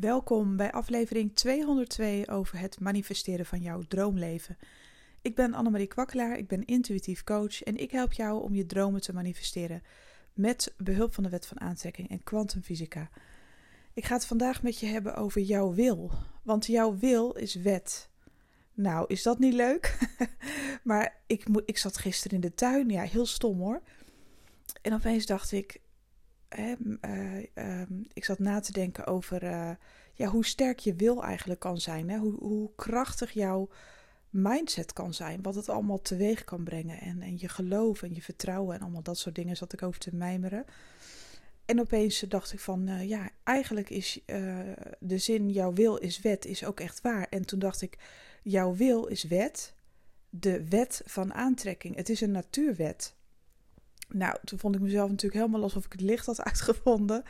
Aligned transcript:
Welkom 0.00 0.56
bij 0.56 0.72
aflevering 0.72 1.34
202 1.34 2.28
over 2.28 2.58
het 2.58 2.80
manifesteren 2.80 3.46
van 3.46 3.60
jouw 3.60 3.82
droomleven. 3.88 4.58
Ik 5.22 5.34
ben 5.34 5.54
Annemarie 5.54 5.86
Kwakkelaar, 5.86 6.38
ik 6.38 6.48
ben 6.48 6.64
intuïtief 6.64 7.24
coach 7.24 7.62
en 7.62 7.76
ik 7.76 7.90
help 7.90 8.12
jou 8.12 8.42
om 8.42 8.54
je 8.54 8.66
dromen 8.66 9.00
te 9.00 9.12
manifesteren 9.12 9.82
met 10.32 10.74
behulp 10.76 11.14
van 11.14 11.22
de 11.22 11.28
wet 11.30 11.46
van 11.46 11.60
aantrekking 11.60 12.08
en 12.08 12.22
kwantumfysica. 12.22 13.10
Ik 13.92 14.04
ga 14.04 14.14
het 14.14 14.26
vandaag 14.26 14.62
met 14.62 14.78
je 14.78 14.86
hebben 14.86 15.14
over 15.14 15.40
jouw 15.40 15.74
wil, 15.74 16.10
want 16.42 16.66
jouw 16.66 16.98
wil 16.98 17.32
is 17.32 17.54
wet. 17.54 18.08
Nou, 18.74 19.04
is 19.08 19.22
dat 19.22 19.38
niet 19.38 19.54
leuk? 19.54 19.98
maar 20.82 21.16
ik, 21.26 21.46
ik 21.64 21.78
zat 21.78 21.98
gisteren 21.98 22.34
in 22.34 22.48
de 22.48 22.54
tuin, 22.54 22.88
ja, 22.88 23.02
heel 23.02 23.26
stom 23.26 23.58
hoor. 23.58 23.82
En 24.82 24.94
opeens 24.94 25.26
dacht 25.26 25.52
ik, 25.52 25.80
uh, 26.58 27.36
uh, 27.54 27.82
ik 28.12 28.24
zat 28.24 28.38
na 28.38 28.60
te 28.60 28.72
denken 28.72 29.06
over 29.06 29.42
uh, 29.42 29.70
ja, 30.12 30.26
hoe 30.26 30.44
sterk 30.44 30.78
je 30.78 30.94
wil 30.94 31.24
eigenlijk 31.24 31.60
kan 31.60 31.80
zijn. 31.80 32.10
Hè? 32.10 32.18
Hoe, 32.18 32.34
hoe 32.38 32.70
krachtig 32.76 33.30
jouw 33.30 33.68
mindset 34.30 34.92
kan 34.92 35.14
zijn. 35.14 35.42
Wat 35.42 35.54
het 35.54 35.68
allemaal 35.68 36.00
teweeg 36.00 36.44
kan 36.44 36.64
brengen. 36.64 37.00
En, 37.00 37.22
en 37.22 37.38
je 37.38 37.48
geloof 37.48 38.02
en 38.02 38.14
je 38.14 38.22
vertrouwen 38.22 38.74
en 38.74 38.82
allemaal 38.82 39.02
dat 39.02 39.18
soort 39.18 39.34
dingen 39.34 39.56
zat 39.56 39.72
ik 39.72 39.82
over 39.82 40.00
te 40.00 40.14
mijmeren. 40.14 40.64
En 41.64 41.80
opeens 41.80 42.20
dacht 42.20 42.52
ik 42.52 42.60
van, 42.60 42.88
uh, 42.88 43.08
ja, 43.08 43.30
eigenlijk 43.44 43.90
is 43.90 44.20
de 44.98 45.18
zin 45.18 45.50
jouw 45.50 45.72
wil 45.72 45.96
is 45.96 46.20
wet 46.20 46.44
is 46.44 46.64
ook 46.64 46.80
echt 46.80 47.00
waar. 47.00 47.26
En 47.30 47.46
toen 47.46 47.58
dacht 47.58 47.82
ik, 47.82 47.98
jouw 48.42 48.74
wil 48.74 49.06
is 49.06 49.24
wet, 49.24 49.74
de 50.30 50.68
wet 50.68 51.02
van 51.04 51.34
aantrekking. 51.34 51.96
Het 51.96 52.08
is 52.08 52.20
een 52.20 52.30
natuurwet. 52.30 53.16
Nou, 54.08 54.36
toen 54.44 54.58
vond 54.58 54.74
ik 54.74 54.80
mezelf 54.80 55.10
natuurlijk 55.10 55.40
helemaal 55.40 55.62
alsof 55.62 55.84
ik 55.84 55.92
het 55.92 56.00
licht 56.00 56.26
had 56.26 56.42
uitgevonden. 56.42 57.22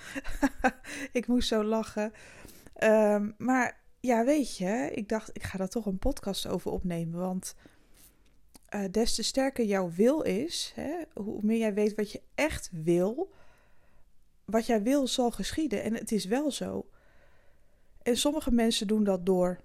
ik 1.12 1.26
moest 1.26 1.48
zo 1.48 1.64
lachen. 1.64 2.12
Um, 2.82 3.34
maar 3.38 3.80
ja, 4.00 4.24
weet 4.24 4.56
je, 4.56 4.90
ik 4.94 5.08
dacht, 5.08 5.30
ik 5.32 5.42
ga 5.42 5.58
daar 5.58 5.68
toch 5.68 5.86
een 5.86 5.98
podcast 5.98 6.46
over 6.46 6.70
opnemen. 6.70 7.20
Want 7.20 7.54
uh, 8.74 8.84
des 8.90 9.14
te 9.14 9.22
sterker 9.22 9.64
jouw 9.64 9.90
wil 9.90 10.22
is, 10.22 10.72
hè, 10.74 11.02
hoe 11.14 11.42
meer 11.42 11.58
jij 11.58 11.74
weet 11.74 11.94
wat 11.94 12.12
je 12.12 12.22
echt 12.34 12.70
wil, 12.72 13.32
wat 14.44 14.66
jij 14.66 14.82
wil 14.82 15.06
zal 15.06 15.30
geschieden. 15.30 15.82
En 15.82 15.94
het 15.94 16.12
is 16.12 16.24
wel 16.24 16.50
zo. 16.50 16.86
En 18.02 18.16
sommige 18.16 18.52
mensen 18.52 18.86
doen 18.86 19.04
dat 19.04 19.26
door 19.26 19.60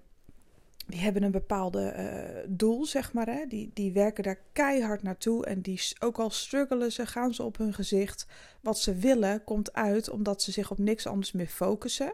die 0.86 1.00
hebben 1.00 1.22
een 1.22 1.30
bepaalde 1.30 1.94
uh, 1.96 2.44
doel, 2.48 2.86
zeg 2.86 3.12
maar. 3.12 3.26
Hè? 3.26 3.46
Die, 3.46 3.70
die 3.74 3.92
werken 3.92 4.22
daar 4.22 4.40
keihard 4.52 5.02
naartoe. 5.02 5.46
En 5.46 5.60
die, 5.60 5.80
ook 5.98 6.18
al 6.18 6.30
struggelen 6.30 6.92
ze, 6.92 7.06
gaan 7.06 7.34
ze 7.34 7.42
op 7.42 7.56
hun 7.56 7.74
gezicht. 7.74 8.26
Wat 8.60 8.78
ze 8.78 8.94
willen 8.94 9.44
komt 9.44 9.72
uit 9.72 10.10
omdat 10.10 10.42
ze 10.42 10.52
zich 10.52 10.70
op 10.70 10.78
niks 10.78 11.06
anders 11.06 11.32
meer 11.32 11.46
focussen. 11.46 12.12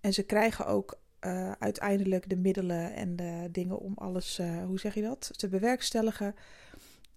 En 0.00 0.12
ze 0.12 0.22
krijgen 0.22 0.66
ook 0.66 0.98
uh, 1.20 1.52
uiteindelijk 1.58 2.28
de 2.28 2.36
middelen 2.36 2.94
en 2.94 3.16
de 3.16 3.48
dingen 3.52 3.78
om 3.78 3.92
alles, 3.94 4.38
uh, 4.38 4.64
hoe 4.64 4.78
zeg 4.78 4.94
je 4.94 5.02
dat, 5.02 5.30
te 5.36 5.48
bewerkstelligen. 5.48 6.34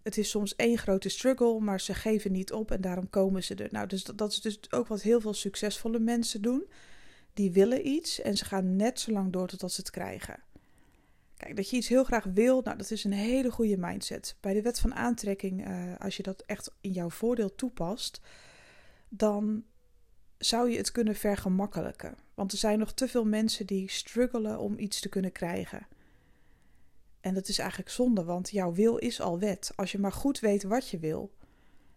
Het 0.03 0.17
is 0.17 0.29
soms 0.29 0.55
één 0.55 0.77
grote 0.77 1.09
struggle, 1.09 1.59
maar 1.59 1.81
ze 1.81 1.93
geven 1.93 2.31
niet 2.31 2.53
op 2.53 2.71
en 2.71 2.81
daarom 2.81 3.09
komen 3.09 3.43
ze 3.43 3.55
er. 3.55 3.67
Nou, 3.71 3.87
dus 3.87 4.03
dat, 4.03 4.17
dat 4.17 4.31
is 4.31 4.41
dus 4.41 4.71
ook 4.71 4.87
wat 4.87 5.01
heel 5.01 5.21
veel 5.21 5.33
succesvolle 5.33 5.99
mensen 5.99 6.41
doen. 6.41 6.63
Die 7.33 7.51
willen 7.51 7.87
iets 7.87 8.21
en 8.21 8.37
ze 8.37 8.45
gaan 8.45 8.75
net 8.75 8.99
zo 8.99 9.11
lang 9.11 9.31
door 9.31 9.47
totdat 9.47 9.71
ze 9.71 9.81
het 9.81 9.89
krijgen. 9.89 10.39
Kijk, 11.41 11.55
dat 11.55 11.69
je 11.69 11.77
iets 11.77 11.87
heel 11.87 12.03
graag 12.03 12.23
wil, 12.23 12.61
nou, 12.61 12.77
dat 12.77 12.91
is 12.91 13.03
een 13.03 13.13
hele 13.13 13.51
goede 13.51 13.77
mindset. 13.77 14.35
Bij 14.39 14.53
de 14.53 14.61
wet 14.61 14.79
van 14.79 14.95
aantrekking, 14.95 15.67
uh, 15.67 15.93
als 15.99 16.17
je 16.17 16.23
dat 16.23 16.43
echt 16.45 16.71
in 16.81 16.91
jouw 16.91 17.09
voordeel 17.09 17.55
toepast, 17.55 18.21
dan 19.09 19.63
zou 20.37 20.69
je 20.69 20.77
het 20.77 20.91
kunnen 20.91 21.15
vergemakkelijken. 21.15 22.15
Want 22.33 22.51
er 22.51 22.57
zijn 22.57 22.79
nog 22.79 22.93
te 22.93 23.07
veel 23.07 23.25
mensen 23.25 23.65
die 23.65 23.89
struggelen 23.89 24.59
om 24.59 24.79
iets 24.79 24.99
te 24.99 25.09
kunnen 25.09 25.31
krijgen. 25.31 25.87
En 27.21 27.33
dat 27.33 27.47
is 27.47 27.59
eigenlijk 27.59 27.89
zonde, 27.89 28.23
want 28.23 28.49
jouw 28.49 28.73
wil 28.73 28.97
is 28.97 29.21
al 29.21 29.39
wet. 29.39 29.71
Als 29.75 29.91
je 29.91 29.99
maar 29.99 30.11
goed 30.11 30.39
weet 30.39 30.63
wat 30.63 30.89
je 30.89 30.99
wil. 30.99 31.31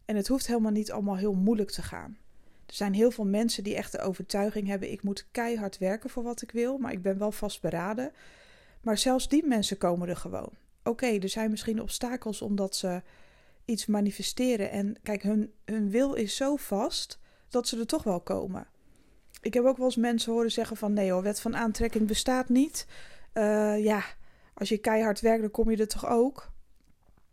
En 0.04 0.16
het 0.16 0.28
hoeft 0.28 0.46
helemaal 0.46 0.72
niet 0.72 0.92
allemaal 0.92 1.16
heel 1.16 1.34
moeilijk 1.34 1.70
te 1.70 1.82
gaan. 1.82 2.16
Er 2.66 2.74
zijn 2.74 2.94
heel 2.94 3.10
veel 3.10 3.26
mensen 3.26 3.64
die 3.64 3.76
echt 3.76 3.92
de 3.92 4.00
overtuiging 4.00 4.66
hebben: 4.66 4.92
ik 4.92 5.02
moet 5.02 5.26
keihard 5.30 5.78
werken 5.78 6.10
voor 6.10 6.22
wat 6.22 6.42
ik 6.42 6.50
wil, 6.50 6.78
maar 6.78 6.92
ik 6.92 7.02
ben 7.02 7.18
wel 7.18 7.32
vastberaden. 7.32 8.12
Maar 8.84 8.98
zelfs 8.98 9.28
die 9.28 9.46
mensen 9.46 9.78
komen 9.78 10.08
er 10.08 10.16
gewoon. 10.16 10.52
Oké, 10.82 11.06
er 11.06 11.28
zijn 11.28 11.50
misschien 11.50 11.80
obstakels 11.80 12.42
omdat 12.42 12.76
ze 12.76 13.02
iets 13.64 13.86
manifesteren. 13.86 14.70
En 14.70 14.96
kijk, 15.02 15.22
hun, 15.22 15.52
hun 15.64 15.90
wil 15.90 16.14
is 16.14 16.36
zo 16.36 16.56
vast 16.56 17.18
dat 17.48 17.68
ze 17.68 17.78
er 17.78 17.86
toch 17.86 18.02
wel 18.02 18.20
komen. 18.20 18.66
Ik 19.40 19.54
heb 19.54 19.64
ook 19.64 19.76
wel 19.76 19.86
eens 19.86 19.96
mensen 19.96 20.32
horen 20.32 20.50
zeggen 20.50 20.76
van 20.76 20.92
nee 20.92 21.10
hoor, 21.10 21.22
wet 21.22 21.40
van 21.40 21.56
aantrekking 21.56 22.06
bestaat 22.06 22.48
niet. 22.48 22.86
Uh, 23.34 23.84
ja, 23.84 24.04
als 24.54 24.68
je 24.68 24.78
keihard 24.78 25.20
werkt, 25.20 25.40
dan 25.40 25.50
kom 25.50 25.70
je 25.70 25.76
er 25.76 25.88
toch 25.88 26.06
ook. 26.06 26.52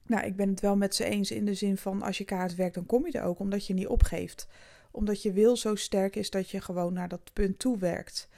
Nou, 0.05 0.25
ik 0.25 0.35
ben 0.35 0.49
het 0.49 0.59
wel 0.59 0.77
met 0.77 0.95
ze 0.95 1.03
eens 1.03 1.31
in 1.31 1.45
de 1.45 1.53
zin 1.53 1.77
van 1.77 2.01
als 2.01 2.17
je 2.17 2.23
keihard 2.23 2.55
werkt, 2.55 2.75
dan 2.75 2.85
kom 2.85 3.05
je 3.05 3.11
er 3.11 3.23
ook, 3.23 3.39
omdat 3.39 3.67
je 3.67 3.73
niet 3.73 3.87
opgeeft. 3.87 4.47
Omdat 4.91 5.21
je 5.21 5.31
wil 5.31 5.57
zo 5.57 5.75
sterk 5.75 6.15
is 6.15 6.29
dat 6.29 6.49
je 6.49 6.61
gewoon 6.61 6.93
naar 6.93 7.07
dat 7.07 7.33
punt 7.33 7.59
toe 7.59 7.77
werkt. 7.77 8.29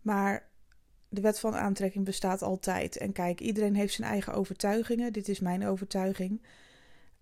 Maar 0.00 0.48
de 1.14 1.20
wet 1.20 1.40
van 1.40 1.54
aantrekking 1.54 2.04
bestaat 2.04 2.42
altijd. 2.42 2.96
En 2.96 3.12
kijk, 3.12 3.40
iedereen 3.40 3.74
heeft 3.74 3.94
zijn 3.94 4.10
eigen 4.10 4.34
overtuigingen. 4.34 5.12
Dit 5.12 5.28
is 5.28 5.40
mijn 5.40 5.66
overtuiging. 5.66 6.42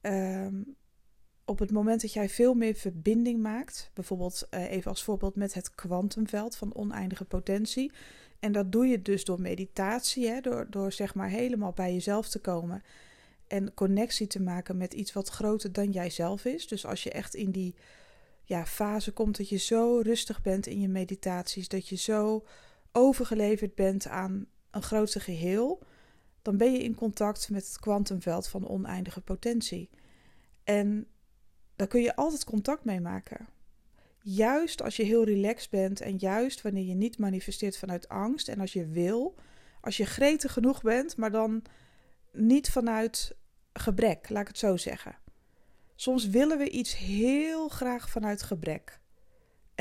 Um, 0.03 0.77
op 1.45 1.59
het 1.59 1.71
moment 1.71 2.01
dat 2.01 2.13
jij 2.13 2.29
veel 2.29 2.55
meer 2.55 2.75
verbinding 2.75 3.41
maakt, 3.41 3.91
bijvoorbeeld 3.95 4.49
uh, 4.51 4.71
even 4.71 4.91
als 4.91 5.03
voorbeeld 5.03 5.37
met 5.37 5.55
het 5.55 5.75
kwantumveld 5.75 6.57
van 6.57 6.75
oneindige 6.75 7.25
potentie. 7.25 7.93
En 8.39 8.53
dat 8.53 8.73
doe 8.73 8.87
je 8.87 9.03
dus 9.03 9.25
door 9.25 9.41
meditatie, 9.41 10.29
hè, 10.29 10.41
door, 10.41 10.67
door 10.71 10.93
zeg 10.93 11.15
maar 11.15 11.29
helemaal 11.29 11.73
bij 11.73 11.93
jezelf 11.93 12.29
te 12.29 12.39
komen 12.39 12.83
en 13.47 13.75
connectie 13.75 14.27
te 14.27 14.43
maken 14.43 14.77
met 14.77 14.95
iets 14.95 15.13
wat 15.13 15.29
groter 15.29 15.73
dan 15.73 15.91
jijzelf 15.91 16.45
is. 16.45 16.67
Dus 16.67 16.87
als 16.87 17.03
je 17.03 17.11
echt 17.11 17.35
in 17.35 17.51
die 17.51 17.75
ja, 18.45 18.67
fase 18.67 19.13
komt 19.13 19.37
dat 19.37 19.49
je 19.49 19.57
zo 19.57 20.01
rustig 20.03 20.43
bent 20.43 20.67
in 20.67 20.81
je 20.81 20.89
meditaties, 20.89 21.69
dat 21.69 21.89
je 21.89 21.97
zo 21.97 22.45
overgeleverd 22.93 23.75
bent 23.75 24.07
aan 24.07 24.47
een 24.71 24.83
groter 24.83 25.21
geheel, 25.21 25.83
dan 26.43 26.57
ben 26.57 26.73
je 26.73 26.83
in 26.83 26.95
contact 26.95 27.51
met 27.51 27.67
het 27.67 27.79
kwantumveld 27.79 28.49
van 28.49 28.69
oneindige 28.69 29.21
potentie. 29.21 29.91
En 30.65 31.07
daar 31.77 31.87
kun 31.87 32.03
je 32.03 32.17
altijd 32.17 32.45
contact 32.45 32.85
mee 32.85 33.01
maken. 33.01 33.49
Juist 34.23 34.83
als 34.83 34.97
je 34.97 35.03
heel 35.03 35.25
relaxed 35.25 35.71
bent 35.71 36.01
en 36.01 36.17
juist 36.17 36.63
wanneer 36.63 36.85
je 36.85 36.95
niet 36.95 37.19
manifesteert 37.19 37.79
vanuit 37.79 38.09
angst 38.09 38.49
en 38.49 38.61
als 38.61 38.73
je 38.73 38.87
wil, 38.87 39.35
als 39.81 39.97
je 39.97 40.07
gretig 40.07 40.53
genoeg 40.53 40.83
bent, 40.83 41.17
maar 41.17 41.31
dan 41.31 41.63
niet 42.33 42.71
vanuit 42.71 43.37
gebrek, 43.73 44.29
laat 44.29 44.43
ik 44.43 44.49
het 44.49 44.59
zo 44.59 44.77
zeggen. 44.77 45.17
Soms 45.95 46.29
willen 46.29 46.59
we 46.59 46.71
iets 46.71 46.97
heel 46.97 47.69
graag 47.69 48.11
vanuit 48.11 48.43
gebrek. 48.43 49.01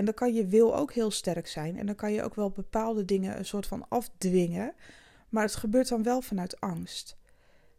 En 0.01 0.07
dan 0.07 0.15
kan 0.15 0.33
je 0.33 0.45
wil 0.45 0.75
ook 0.75 0.93
heel 0.93 1.11
sterk 1.11 1.47
zijn. 1.47 1.77
En 1.77 1.85
dan 1.85 1.95
kan 1.95 2.11
je 2.13 2.23
ook 2.23 2.35
wel 2.35 2.49
bepaalde 2.49 3.05
dingen 3.05 3.37
een 3.37 3.45
soort 3.45 3.67
van 3.67 3.85
afdwingen. 3.89 4.73
Maar 5.29 5.43
het 5.43 5.55
gebeurt 5.55 5.87
dan 5.87 6.03
wel 6.03 6.21
vanuit 6.21 6.59
angst. 6.59 7.17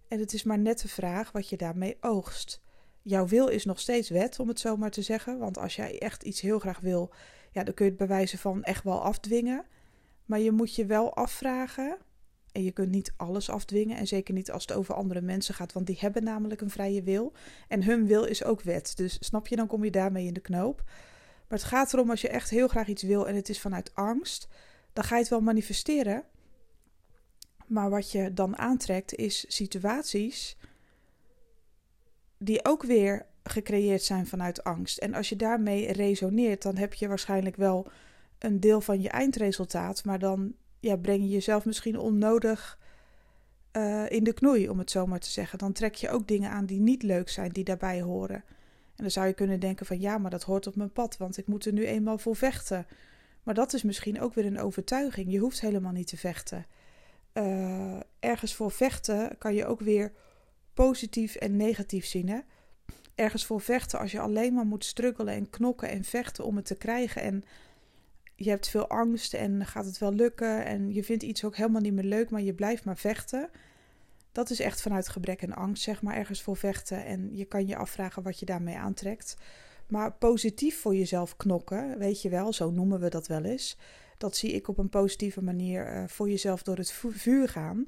En 0.08 0.18
het 0.18 0.32
is 0.32 0.42
maar 0.42 0.58
net 0.58 0.80
de 0.80 0.88
vraag 0.88 1.32
wat 1.32 1.48
je 1.48 1.56
daarmee 1.56 1.96
oogst. 2.00 2.62
Jouw 3.00 3.26
wil 3.26 3.48
is 3.48 3.64
nog 3.64 3.80
steeds 3.80 4.08
wet, 4.08 4.38
om 4.38 4.48
het 4.48 4.60
zo 4.60 4.76
maar 4.76 4.90
te 4.90 5.02
zeggen. 5.02 5.38
Want 5.38 5.58
als 5.58 5.76
jij 5.76 5.98
echt 5.98 6.22
iets 6.22 6.40
heel 6.40 6.58
graag 6.58 6.80
wil, 6.80 7.10
ja, 7.52 7.64
dan 7.64 7.74
kun 7.74 7.84
je 7.84 7.90
het 7.90 8.00
bij 8.00 8.08
wijze 8.08 8.38
van 8.38 8.62
echt 8.62 8.84
wel 8.84 9.02
afdwingen. 9.02 9.64
Maar 10.24 10.40
je 10.40 10.52
moet 10.52 10.74
je 10.74 10.86
wel 10.86 11.14
afvragen. 11.14 11.96
En 12.52 12.62
je 12.62 12.72
kunt 12.72 12.90
niet 12.90 13.12
alles 13.16 13.50
afdwingen. 13.50 13.96
En 13.96 14.06
zeker 14.06 14.34
niet 14.34 14.50
als 14.50 14.62
het 14.62 14.72
over 14.72 14.94
andere 14.94 15.20
mensen 15.20 15.54
gaat. 15.54 15.72
Want 15.72 15.86
die 15.86 15.98
hebben 16.00 16.24
namelijk 16.24 16.60
een 16.60 16.70
vrije 16.70 17.02
wil. 17.02 17.32
En 17.68 17.84
hun 17.84 18.06
wil 18.06 18.24
is 18.24 18.44
ook 18.44 18.62
wet. 18.62 18.96
Dus 18.96 19.16
snap 19.20 19.46
je, 19.46 19.56
dan 19.56 19.66
kom 19.66 19.84
je 19.84 19.90
daarmee 19.90 20.26
in 20.26 20.34
de 20.34 20.40
knoop. 20.40 20.84
Maar 21.52 21.60
het 21.60 21.70
gaat 21.70 21.92
erom 21.92 22.10
als 22.10 22.20
je 22.20 22.28
echt 22.28 22.50
heel 22.50 22.68
graag 22.68 22.86
iets 22.86 23.02
wil 23.02 23.28
en 23.28 23.34
het 23.34 23.48
is 23.48 23.60
vanuit 23.60 23.94
angst, 23.94 24.48
dan 24.92 25.04
ga 25.04 25.14
je 25.14 25.20
het 25.20 25.30
wel 25.30 25.40
manifesteren. 25.40 26.24
Maar 27.66 27.90
wat 27.90 28.12
je 28.12 28.32
dan 28.32 28.58
aantrekt 28.58 29.14
is 29.14 29.44
situaties 29.48 30.56
die 32.38 32.64
ook 32.64 32.82
weer 32.82 33.26
gecreëerd 33.42 34.02
zijn 34.02 34.26
vanuit 34.26 34.64
angst. 34.64 34.98
En 34.98 35.14
als 35.14 35.28
je 35.28 35.36
daarmee 35.36 35.92
resoneert, 35.92 36.62
dan 36.62 36.76
heb 36.76 36.94
je 36.94 37.08
waarschijnlijk 37.08 37.56
wel 37.56 37.86
een 38.38 38.60
deel 38.60 38.80
van 38.80 39.00
je 39.00 39.08
eindresultaat, 39.08 40.04
maar 40.04 40.18
dan 40.18 40.54
ja, 40.80 40.96
breng 40.96 41.22
je 41.22 41.28
jezelf 41.28 41.64
misschien 41.64 41.98
onnodig 41.98 42.78
uh, 43.76 44.10
in 44.10 44.24
de 44.24 44.32
knoei, 44.32 44.68
om 44.68 44.78
het 44.78 44.90
zo 44.90 45.06
maar 45.06 45.20
te 45.20 45.30
zeggen. 45.30 45.58
Dan 45.58 45.72
trek 45.72 45.94
je 45.94 46.10
ook 46.10 46.28
dingen 46.28 46.50
aan 46.50 46.66
die 46.66 46.80
niet 46.80 47.02
leuk 47.02 47.28
zijn, 47.28 47.52
die 47.52 47.64
daarbij 47.64 48.02
horen. 48.02 48.44
Dan 49.02 49.10
zou 49.10 49.26
je 49.26 49.32
kunnen 49.32 49.60
denken 49.60 49.86
van 49.86 50.00
ja, 50.00 50.18
maar 50.18 50.30
dat 50.30 50.42
hoort 50.42 50.66
op 50.66 50.76
mijn 50.76 50.92
pad, 50.92 51.16
want 51.16 51.38
ik 51.38 51.46
moet 51.46 51.66
er 51.66 51.72
nu 51.72 51.86
eenmaal 51.86 52.18
voor 52.18 52.36
vechten. 52.36 52.86
Maar 53.42 53.54
dat 53.54 53.72
is 53.72 53.82
misschien 53.82 54.20
ook 54.20 54.34
weer 54.34 54.46
een 54.46 54.60
overtuiging. 54.60 55.32
Je 55.32 55.38
hoeft 55.38 55.60
helemaal 55.60 55.92
niet 55.92 56.06
te 56.06 56.16
vechten. 56.16 56.66
Uh, 57.34 58.00
ergens 58.20 58.54
voor 58.54 58.70
vechten 58.70 59.38
kan 59.38 59.54
je 59.54 59.66
ook 59.66 59.80
weer 59.80 60.12
positief 60.74 61.34
en 61.34 61.56
negatief 61.56 62.06
zien. 62.06 62.28
Hè? 62.28 62.38
Ergens 63.14 63.46
voor 63.46 63.60
vechten 63.60 63.98
als 63.98 64.12
je 64.12 64.20
alleen 64.20 64.54
maar 64.54 64.66
moet 64.66 64.84
struggelen 64.84 65.34
en 65.34 65.50
knokken 65.50 65.88
en 65.88 66.04
vechten 66.04 66.44
om 66.44 66.56
het 66.56 66.64
te 66.64 66.74
krijgen. 66.74 67.22
En 67.22 67.44
je 68.36 68.50
hebt 68.50 68.68
veel 68.68 68.88
angst 68.88 69.34
en 69.34 69.66
gaat 69.66 69.84
het 69.84 69.98
wel 69.98 70.12
lukken 70.12 70.64
en 70.64 70.92
je 70.92 71.04
vindt 71.04 71.22
iets 71.22 71.44
ook 71.44 71.56
helemaal 71.56 71.80
niet 71.80 71.92
meer 71.92 72.04
leuk, 72.04 72.30
maar 72.30 72.42
je 72.42 72.54
blijft 72.54 72.84
maar 72.84 72.98
vechten. 72.98 73.50
Dat 74.32 74.50
is 74.50 74.60
echt 74.60 74.82
vanuit 74.82 75.08
gebrek 75.08 75.42
en 75.42 75.54
angst, 75.54 75.82
zeg 75.82 76.02
maar, 76.02 76.16
ergens 76.16 76.42
voor 76.42 76.56
vechten. 76.56 77.04
En 77.04 77.36
je 77.36 77.44
kan 77.44 77.66
je 77.66 77.76
afvragen 77.76 78.22
wat 78.22 78.38
je 78.38 78.46
daarmee 78.46 78.76
aantrekt. 78.76 79.36
Maar 79.86 80.12
positief 80.12 80.80
voor 80.80 80.94
jezelf 80.96 81.36
knokken, 81.36 81.98
weet 81.98 82.22
je 82.22 82.28
wel, 82.28 82.52
zo 82.52 82.70
noemen 82.70 83.00
we 83.00 83.08
dat 83.08 83.26
wel 83.26 83.44
eens. 83.44 83.78
Dat 84.18 84.36
zie 84.36 84.52
ik 84.52 84.68
op 84.68 84.78
een 84.78 84.88
positieve 84.88 85.42
manier 85.42 85.94
uh, 85.94 86.04
voor 86.06 86.28
jezelf 86.28 86.62
door 86.62 86.76
het 86.76 86.92
vuur 86.92 87.48
gaan. 87.48 87.86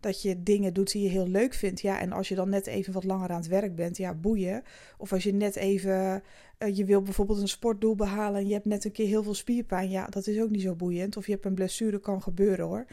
Dat 0.00 0.22
je 0.22 0.42
dingen 0.42 0.74
doet 0.74 0.92
die 0.92 1.02
je 1.02 1.08
heel 1.08 1.28
leuk 1.28 1.54
vindt. 1.54 1.80
Ja, 1.80 2.00
en 2.00 2.12
als 2.12 2.28
je 2.28 2.34
dan 2.34 2.48
net 2.48 2.66
even 2.66 2.92
wat 2.92 3.04
langer 3.04 3.30
aan 3.30 3.36
het 3.36 3.46
werk 3.46 3.74
bent, 3.74 3.96
ja, 3.96 4.14
boeien. 4.14 4.62
Of 4.98 5.12
als 5.12 5.22
je 5.22 5.32
net 5.32 5.56
even, 5.56 6.22
uh, 6.58 6.76
je 6.76 6.84
wil 6.84 7.02
bijvoorbeeld 7.02 7.40
een 7.40 7.48
sportdoel 7.48 7.94
behalen 7.94 8.40
en 8.40 8.46
je 8.46 8.52
hebt 8.52 8.64
net 8.64 8.84
een 8.84 8.92
keer 8.92 9.06
heel 9.06 9.22
veel 9.22 9.34
spierpijn. 9.34 9.90
Ja, 9.90 10.06
dat 10.06 10.26
is 10.26 10.40
ook 10.40 10.50
niet 10.50 10.62
zo 10.62 10.74
boeiend. 10.74 11.16
Of 11.16 11.26
je 11.26 11.32
hebt 11.32 11.44
een 11.44 11.54
blessure, 11.54 12.00
kan 12.00 12.22
gebeuren 12.22 12.66
hoor. 12.66 12.86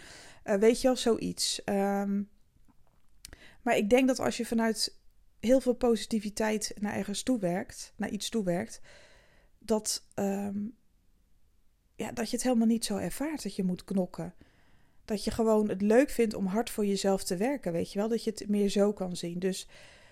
Uh, 0.45 0.55
weet 0.55 0.81
je 0.81 0.87
wel, 0.87 0.97
zoiets. 0.97 1.61
Um, 1.65 2.29
maar 3.61 3.77
ik 3.77 3.89
denk 3.89 4.07
dat 4.07 4.19
als 4.19 4.37
je 4.37 4.45
vanuit 4.45 4.99
heel 5.39 5.59
veel 5.59 5.73
positiviteit 5.73 6.73
naar 6.79 6.95
ergens 6.95 7.23
toe 7.23 7.39
werkt, 7.39 7.93
naar 7.95 8.09
iets 8.09 8.29
toe 8.29 8.43
werkt, 8.43 8.81
dat, 9.59 10.05
um, 10.15 10.75
ja, 11.95 12.11
dat 12.11 12.29
je 12.29 12.35
het 12.35 12.45
helemaal 12.45 12.67
niet 12.67 12.85
zo 12.85 12.97
ervaart 12.97 13.43
dat 13.43 13.55
je 13.55 13.63
moet 13.63 13.83
knokken. 13.83 14.33
Dat 15.05 15.23
je 15.23 15.31
gewoon 15.31 15.69
het 15.69 15.81
leuk 15.81 16.09
vindt 16.09 16.33
om 16.33 16.45
hard 16.45 16.69
voor 16.69 16.85
jezelf 16.85 17.23
te 17.23 17.37
werken, 17.37 17.71
weet 17.71 17.91
je 17.91 17.99
wel? 17.99 18.07
Dat 18.07 18.23
je 18.23 18.29
het 18.29 18.49
meer 18.49 18.69
zo 18.69 18.93
kan 18.93 19.15
zien. 19.15 19.39
Dus 19.39 19.67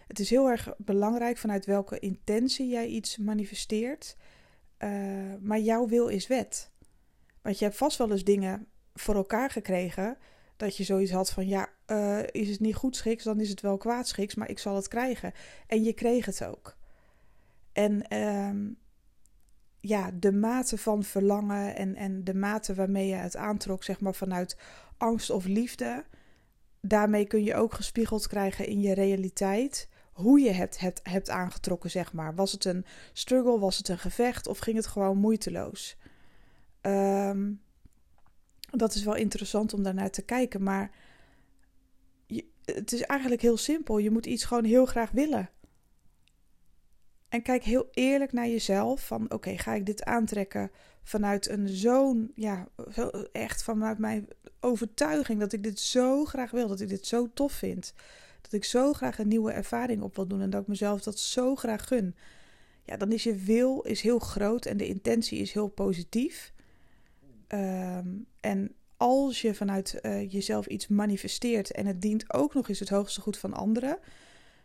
het 0.07 0.19
is 0.19 0.29
heel 0.29 0.49
erg 0.49 0.73
belangrijk 0.77 1.37
vanuit 1.37 1.65
welke 1.65 1.99
intentie 1.99 2.67
jij 2.67 2.87
iets 2.87 3.17
manifesteert. 3.17 4.15
Uh, 4.79 4.89
maar 5.41 5.59
jouw 5.59 5.87
wil 5.87 6.07
is 6.07 6.27
wet. 6.27 6.71
Want 7.41 7.59
je 7.59 7.65
hebt 7.65 7.77
vast 7.77 7.97
wel 7.97 8.11
eens 8.11 8.23
dingen 8.23 8.67
voor 8.93 9.15
elkaar 9.15 9.49
gekregen 9.49 10.17
dat 10.59 10.77
je 10.77 10.83
zoiets 10.83 11.11
had 11.11 11.31
van 11.31 11.47
ja, 11.47 11.69
uh, 11.87 12.19
is 12.31 12.49
het 12.49 12.59
niet 12.59 12.75
goed 12.75 12.95
schiks, 12.95 13.23
dan 13.23 13.39
is 13.39 13.49
het 13.49 13.61
wel 13.61 13.77
kwaad 13.77 14.07
schiks, 14.07 14.35
maar 14.35 14.49
ik 14.49 14.59
zal 14.59 14.75
het 14.75 14.87
krijgen. 14.87 15.33
En 15.67 15.83
je 15.83 15.93
kreeg 15.93 16.25
het 16.25 16.43
ook. 16.43 16.77
En 17.71 18.17
um, 18.17 18.77
ja, 19.79 20.11
de 20.13 20.31
mate 20.31 20.77
van 20.77 21.03
verlangen 21.03 21.75
en, 21.75 21.95
en 21.95 22.23
de 22.23 22.33
mate 22.33 22.73
waarmee 22.73 23.07
je 23.07 23.15
het 23.15 23.35
aantrok, 23.35 23.83
zeg 23.83 23.99
maar 23.99 24.15
vanuit 24.15 24.57
angst 24.97 25.29
of 25.29 25.45
liefde, 25.45 26.05
daarmee 26.81 27.25
kun 27.25 27.43
je 27.43 27.55
ook 27.55 27.73
gespiegeld 27.73 28.27
krijgen 28.27 28.67
in 28.67 28.81
je 28.81 28.93
realiteit. 28.93 29.89
Hoe 30.13 30.39
je 30.39 30.51
het, 30.51 30.79
het 30.79 30.99
hebt 31.03 31.29
aangetrokken, 31.29 31.89
zeg 31.89 32.13
maar. 32.13 32.35
Was 32.35 32.51
het 32.51 32.65
een 32.65 32.85
struggle, 33.13 33.59
was 33.59 33.77
het 33.77 33.87
een 33.87 33.99
gevecht 33.99 34.47
of 34.47 34.59
ging 34.59 34.75
het 34.75 34.87
gewoon 34.87 35.17
moeiteloos? 35.17 35.97
Um, 36.81 37.61
dat 38.71 38.93
is 38.93 39.03
wel 39.03 39.15
interessant 39.15 39.73
om 39.73 39.83
daarnaar 39.83 40.11
te 40.11 40.21
kijken. 40.21 40.63
Maar 40.63 40.91
het 42.65 42.91
is 42.91 43.01
eigenlijk 43.01 43.41
heel 43.41 43.57
simpel. 43.57 43.97
Je 43.97 44.11
moet 44.11 44.25
iets 44.25 44.43
gewoon 44.43 44.63
heel 44.63 44.85
graag 44.85 45.11
willen. 45.11 45.49
En 47.29 47.41
kijk 47.41 47.63
heel 47.63 47.87
eerlijk 47.91 48.31
naar 48.31 48.47
jezelf. 48.47 49.05
Van 49.07 49.31
oké, 49.31 49.57
ga 49.57 49.73
ik 49.73 49.85
dit 49.85 50.03
aantrekken 50.03 50.71
vanuit 51.03 51.49
een 51.49 51.67
zo'n, 51.67 52.31
ja, 52.35 52.67
echt 53.31 53.63
vanuit 53.63 53.97
mijn 53.97 54.27
overtuiging 54.59 55.39
dat 55.39 55.53
ik 55.53 55.63
dit 55.63 55.79
zo 55.79 56.25
graag 56.25 56.51
wil. 56.51 56.67
Dat 56.67 56.79
ik 56.79 56.89
dit 56.89 57.05
zo 57.05 57.29
tof 57.33 57.53
vind. 57.53 57.93
Dat 58.41 58.53
ik 58.53 58.63
zo 58.63 58.93
graag 58.93 59.19
een 59.19 59.27
nieuwe 59.27 59.51
ervaring 59.51 60.01
op 60.01 60.15
wil 60.15 60.27
doen. 60.27 60.41
En 60.41 60.49
dat 60.49 60.61
ik 60.61 60.67
mezelf 60.67 61.01
dat 61.01 61.19
zo 61.19 61.55
graag 61.55 61.87
gun. 61.87 62.15
Ja, 62.85 62.97
dan 62.97 63.11
is 63.11 63.23
je 63.23 63.35
wil 63.35 63.81
is 63.81 64.01
heel 64.01 64.19
groot 64.19 64.65
en 64.65 64.77
de 64.77 64.87
intentie 64.87 65.39
is 65.39 65.51
heel 65.51 65.67
positief. 65.67 66.53
Um, 67.53 68.25
en 68.39 68.75
als 68.97 69.41
je 69.41 69.53
vanuit 69.53 69.99
uh, 70.01 70.31
jezelf 70.31 70.65
iets 70.65 70.87
manifesteert 70.87 71.71
en 71.71 71.85
het 71.85 72.01
dient 72.01 72.33
ook 72.33 72.53
nog 72.53 72.69
eens 72.69 72.79
het 72.79 72.89
hoogste 72.89 73.21
goed 73.21 73.37
van 73.37 73.53
anderen, 73.53 73.99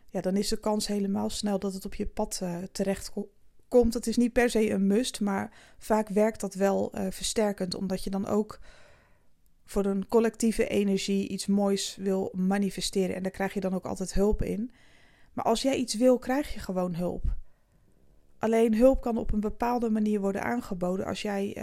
ja, 0.09 0.21
dan 0.21 0.35
is 0.35 0.47
de 0.47 0.57
kans 0.59 0.87
helemaal 0.87 1.29
snel 1.29 1.59
dat 1.59 1.73
het 1.73 1.85
op 1.85 1.93
je 1.93 2.05
pad 2.05 2.39
uh, 2.43 2.57
terecht 2.71 3.11
komt. 3.67 3.93
Het 3.93 4.07
is 4.07 4.17
niet 4.17 4.33
per 4.33 4.49
se 4.49 4.69
een 4.69 4.87
must, 4.87 5.21
maar 5.21 5.51
vaak 5.77 6.09
werkt 6.09 6.39
dat 6.39 6.53
wel 6.53 6.91
uh, 6.95 7.07
versterkend, 7.09 7.75
omdat 7.75 8.03
je 8.03 8.09
dan 8.09 8.27
ook 8.27 8.59
voor 9.65 9.85
een 9.85 10.07
collectieve 10.07 10.67
energie 10.67 11.27
iets 11.27 11.45
moois 11.45 11.95
wil 11.99 12.31
manifesteren. 12.33 13.15
En 13.15 13.23
daar 13.23 13.31
krijg 13.31 13.53
je 13.53 13.59
dan 13.59 13.73
ook 13.73 13.85
altijd 13.85 14.13
hulp 14.13 14.41
in. 14.41 14.71
Maar 15.33 15.45
als 15.45 15.61
jij 15.61 15.75
iets 15.75 15.93
wil, 15.93 16.19
krijg 16.19 16.53
je 16.53 16.59
gewoon 16.59 16.95
hulp. 16.95 17.23
Alleen 18.37 18.75
hulp 18.75 19.01
kan 19.01 19.17
op 19.17 19.33
een 19.33 19.39
bepaalde 19.39 19.89
manier 19.89 20.19
worden 20.19 20.43
aangeboden 20.43 21.05
als 21.05 21.21
jij 21.21 21.53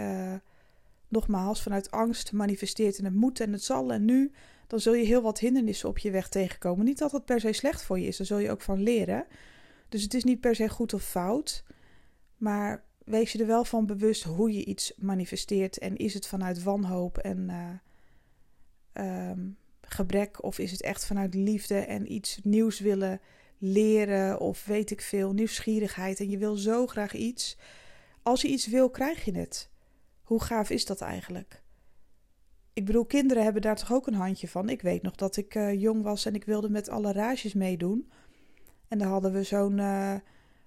nogmaals 1.13 1.61
vanuit 1.61 1.91
angst 1.91 2.31
manifesteert 2.31 2.97
en 2.97 3.05
het 3.05 3.13
moet 3.13 3.39
en 3.39 3.51
het 3.51 3.63
zal 3.63 3.93
en 3.93 4.05
nu, 4.05 4.31
dan 4.67 4.79
zul 4.79 4.93
je 4.93 5.05
heel 5.05 5.21
wat 5.21 5.39
hindernissen 5.39 5.89
op 5.89 5.97
je 5.97 6.11
weg 6.11 6.29
tegenkomen. 6.29 6.85
Niet 6.85 6.97
dat 6.97 7.11
het 7.11 7.25
per 7.25 7.39
se 7.39 7.53
slecht 7.53 7.83
voor 7.83 7.99
je 7.99 8.07
is, 8.07 8.17
daar 8.17 8.27
zul 8.27 8.37
je 8.37 8.51
ook 8.51 8.61
van 8.61 8.83
leren. 8.83 9.25
Dus 9.89 10.03
het 10.03 10.13
is 10.13 10.23
niet 10.23 10.39
per 10.39 10.55
se 10.55 10.69
goed 10.69 10.93
of 10.93 11.03
fout, 11.03 11.63
maar 12.37 12.83
wees 13.05 13.31
je 13.31 13.39
er 13.39 13.47
wel 13.47 13.65
van 13.65 13.85
bewust 13.85 14.23
hoe 14.23 14.53
je 14.53 14.65
iets 14.65 14.93
manifesteert 14.97 15.77
en 15.77 15.95
is 15.95 16.13
het 16.13 16.27
vanuit 16.27 16.63
wanhoop 16.63 17.17
en 17.17 17.49
uh, 18.95 19.29
um, 19.29 19.57
gebrek 19.81 20.43
of 20.43 20.59
is 20.59 20.71
het 20.71 20.81
echt 20.81 21.05
vanuit 21.05 21.33
liefde 21.33 21.77
en 21.77 22.11
iets 22.11 22.39
nieuws 22.43 22.79
willen 22.79 23.21
leren 23.57 24.39
of 24.39 24.65
weet 24.65 24.91
ik 24.91 25.01
veel, 25.01 25.33
nieuwsgierigheid 25.33 26.19
en 26.19 26.29
je 26.29 26.37
wil 26.37 26.55
zo 26.55 26.87
graag 26.87 27.13
iets. 27.13 27.57
Als 28.21 28.41
je 28.41 28.47
iets 28.47 28.67
wil, 28.67 28.89
krijg 28.89 29.25
je 29.25 29.37
het. 29.37 29.69
Hoe 30.33 30.43
gaaf 30.43 30.69
is 30.69 30.85
dat 30.85 31.01
eigenlijk? 31.01 31.63
Ik 32.73 32.85
bedoel, 32.85 33.05
kinderen 33.05 33.43
hebben 33.43 33.61
daar 33.61 33.75
toch 33.75 33.93
ook 33.93 34.07
een 34.07 34.13
handje 34.13 34.47
van. 34.47 34.69
Ik 34.69 34.81
weet 34.81 35.01
nog 35.01 35.15
dat 35.15 35.37
ik 35.37 35.55
uh, 35.55 35.81
jong 35.81 36.03
was 36.03 36.25
en 36.25 36.35
ik 36.35 36.45
wilde 36.45 36.69
met 36.69 36.89
alle 36.89 37.11
rages 37.11 37.53
meedoen. 37.53 38.09
En 38.87 38.97
dan 38.97 39.07
hadden 39.07 39.33
we 39.33 39.43
zo'n. 39.43 39.77
Uh, 39.77 40.15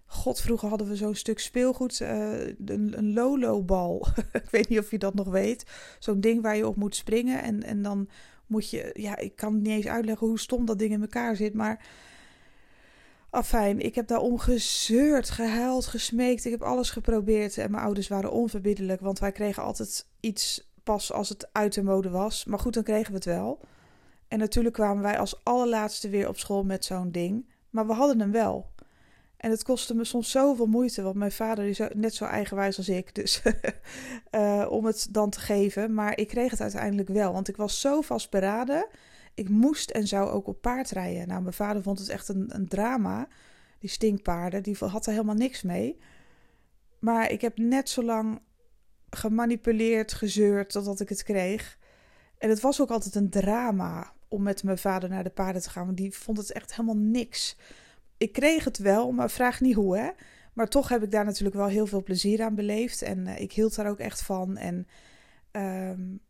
God, 0.07 0.41
vroeger 0.41 0.69
hadden 0.69 0.89
we 0.89 0.97
zo'n 0.97 1.15
stuk 1.15 1.39
speelgoed, 1.39 2.01
uh, 2.01 2.47
een, 2.47 2.99
een 2.99 3.13
Lolo-bal. 3.13 4.07
ik 4.33 4.51
weet 4.51 4.69
niet 4.69 4.79
of 4.79 4.91
je 4.91 4.99
dat 4.99 5.15
nog 5.15 5.29
weet. 5.29 5.67
Zo'n 5.99 6.21
ding 6.21 6.43
waar 6.43 6.57
je 6.57 6.67
op 6.67 6.77
moet 6.77 6.97
springen. 6.97 7.43
En, 7.43 7.63
en 7.63 7.83
dan 7.83 8.09
moet 8.47 8.71
je. 8.71 8.91
Ja, 8.93 9.17
ik 9.17 9.37
kan 9.37 9.57
niet 9.57 9.67
eens 9.67 9.87
uitleggen 9.87 10.27
hoe 10.27 10.39
stom 10.39 10.65
dat 10.65 10.79
ding 10.79 10.93
in 10.93 11.01
elkaar 11.01 11.37
zit. 11.37 11.55
Maar 11.55 11.87
Afijn, 13.37 13.81
ik 13.81 13.95
heb 13.95 14.07
daarom 14.07 14.39
gezeurd, 14.39 15.31
gehuild, 15.31 15.87
gesmeekt. 15.87 16.45
Ik 16.45 16.51
heb 16.51 16.63
alles 16.63 16.91
geprobeerd 16.91 17.59
en 17.59 17.71
mijn 17.71 17.83
ouders 17.83 18.09
waren 18.09 18.33
onverbiddelijk, 18.33 19.01
want 19.01 19.19
wij 19.19 19.33
kregen 19.33 19.63
altijd 19.63 20.07
iets 20.21 20.71
pas 20.83 21.13
als 21.13 21.29
het 21.29 21.49
uit 21.53 21.75
de 21.75 21.83
mode 21.83 22.11
was. 22.11 22.45
Maar 22.45 22.59
goed, 22.59 22.75
dan 22.75 22.83
kregen 22.83 23.09
we 23.09 23.15
het 23.15 23.25
wel. 23.25 23.61
En 24.29 24.39
natuurlijk 24.39 24.75
kwamen 24.75 25.03
wij 25.03 25.19
als 25.19 25.41
allerlaatste 25.45 26.09
weer 26.09 26.29
op 26.29 26.39
school 26.39 26.65
met 26.65 26.85
zo'n 26.85 27.11
ding. 27.11 27.49
Maar 27.71 27.87
we 27.87 27.93
hadden 27.93 28.21
hem 28.21 28.33
wel. 28.33 28.71
En 29.37 29.51
het 29.51 29.63
kostte 29.63 29.95
me 29.95 30.05
soms 30.05 30.31
zoveel 30.31 30.67
moeite, 30.67 31.03
want 31.03 31.17
mijn 31.17 31.33
vader 31.33 31.65
is 31.65 31.81
net 31.95 32.15
zo 32.15 32.25
eigenwijs 32.25 32.77
als 32.77 32.89
ik. 32.89 33.15
Dus 33.15 33.43
uh, 34.31 34.67
om 34.77 34.85
het 34.85 35.09
dan 35.11 35.31
te 35.31 35.41
geven. 35.41 35.95
Maar 35.95 36.19
ik 36.19 36.29
kreeg 36.29 36.51
het 36.51 36.61
uiteindelijk 36.61 37.09
wel, 37.09 37.33
want 37.33 37.49
ik 37.49 37.57
was 37.57 37.81
zo 37.81 38.01
vastberaden 38.01 38.87
ik 39.37 39.49
moest 39.49 39.91
en 39.91 40.07
zou 40.07 40.31
ook 40.31 40.47
op 40.47 40.61
paard 40.61 40.91
rijden. 40.91 41.29
Nou, 41.29 41.43
mijn 41.43 41.55
vader 41.55 41.83
vond 41.83 41.99
het 41.99 42.09
echt 42.09 42.29
een, 42.29 42.55
een 42.55 42.69
drama. 42.69 43.29
Die 43.79 43.91
stinkpaarden, 43.91 44.63
die 44.63 44.77
had 44.79 45.07
er 45.07 45.13
helemaal 45.13 45.35
niks 45.35 45.63
mee. 45.63 45.99
Maar 46.99 47.31
ik 47.31 47.41
heb 47.41 47.59
net 47.59 47.89
zo 47.89 48.03
lang 48.03 48.41
gemanipuleerd, 49.11 50.13
gezeurd 50.13 50.71
totdat 50.71 51.01
ik 51.01 51.09
het 51.09 51.23
kreeg. 51.23 51.79
En 52.39 52.49
het 52.49 52.61
was 52.61 52.81
ook 52.81 52.91
altijd 52.91 53.15
een 53.15 53.31
drama 53.31 54.13
om 54.29 54.43
met 54.43 54.63
mijn 54.63 54.79
vader 54.79 55.09
naar 55.09 55.25
de 55.25 55.31
paarden 55.31 55.63
te 55.63 55.71
gaan. 55.71 55.85
Want 55.85 55.97
die 55.97 56.15
vond 56.15 56.39
het 56.39 56.53
echt 56.53 56.71
helemaal 56.71 56.97
niks. 56.97 57.57
Ik 58.17 58.33
kreeg 58.33 58.65
het 58.65 58.79
wel, 58.79 59.13
maar 59.13 59.31
vraag 59.31 59.61
niet 59.61 59.75
hoe 59.75 59.99
hè. 59.99 60.11
Maar 60.53 60.69
toch 60.69 60.89
heb 60.89 61.03
ik 61.03 61.11
daar 61.11 61.25
natuurlijk 61.25 61.57
wel 61.57 61.67
heel 61.67 61.87
veel 61.87 62.03
plezier 62.03 62.43
aan 62.43 62.55
beleefd. 62.55 63.03
En 63.03 63.27
uh, 63.27 63.41
ik 63.41 63.53
hield 63.53 63.75
daar 63.75 63.89
ook 63.89 63.99
echt 63.99 64.23
van. 64.23 64.57
En 64.57 64.87
um, 65.53 66.21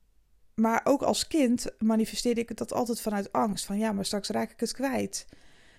maar 0.57 0.81
ook 0.85 1.03
als 1.03 1.27
kind 1.27 1.67
manifesteerde 1.79 2.41
ik 2.41 2.57
dat 2.57 2.73
altijd 2.73 3.01
vanuit 3.01 3.33
angst. 3.33 3.65
Van 3.65 3.79
ja, 3.79 3.93
maar 3.93 4.05
straks 4.05 4.29
raak 4.29 4.51
ik 4.51 4.61
het 4.61 4.73
kwijt. 4.73 5.27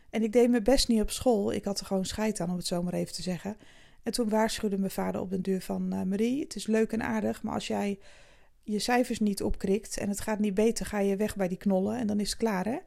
En 0.09 0.23
ik 0.23 0.33
deed 0.33 0.49
mijn 0.49 0.63
best 0.63 0.87
niet 0.87 1.01
op 1.01 1.11
school. 1.11 1.53
Ik 1.53 1.63
had 1.63 1.79
er 1.79 1.85
gewoon 1.85 2.05
scheid 2.05 2.39
aan, 2.39 2.49
om 2.49 2.55
het 2.55 2.67
zo 2.67 2.83
maar 2.83 2.93
even 2.93 3.13
te 3.13 3.21
zeggen. 3.21 3.57
En 4.03 4.11
toen 4.11 4.29
waarschuwde 4.29 4.77
mijn 4.77 4.91
vader 4.91 5.21
op 5.21 5.29
de 5.29 5.41
deur 5.41 5.61
van 5.61 5.93
uh, 5.93 6.01
Marie: 6.01 6.43
Het 6.43 6.55
is 6.55 6.67
leuk 6.67 6.91
en 6.91 7.03
aardig, 7.03 7.43
maar 7.43 7.53
als 7.53 7.67
jij 7.67 7.99
je 8.63 8.79
cijfers 8.79 9.19
niet 9.19 9.43
opkrikt 9.43 9.97
en 9.97 10.09
het 10.09 10.19
gaat 10.19 10.39
niet 10.39 10.53
beter, 10.53 10.85
ga 10.85 10.99
je 10.99 11.15
weg 11.15 11.35
bij 11.35 11.47
die 11.47 11.57
knollen 11.57 11.97
en 11.97 12.07
dan 12.07 12.19
is 12.19 12.29
het 12.29 12.37
klaar, 12.37 12.65
hè? 12.65 12.77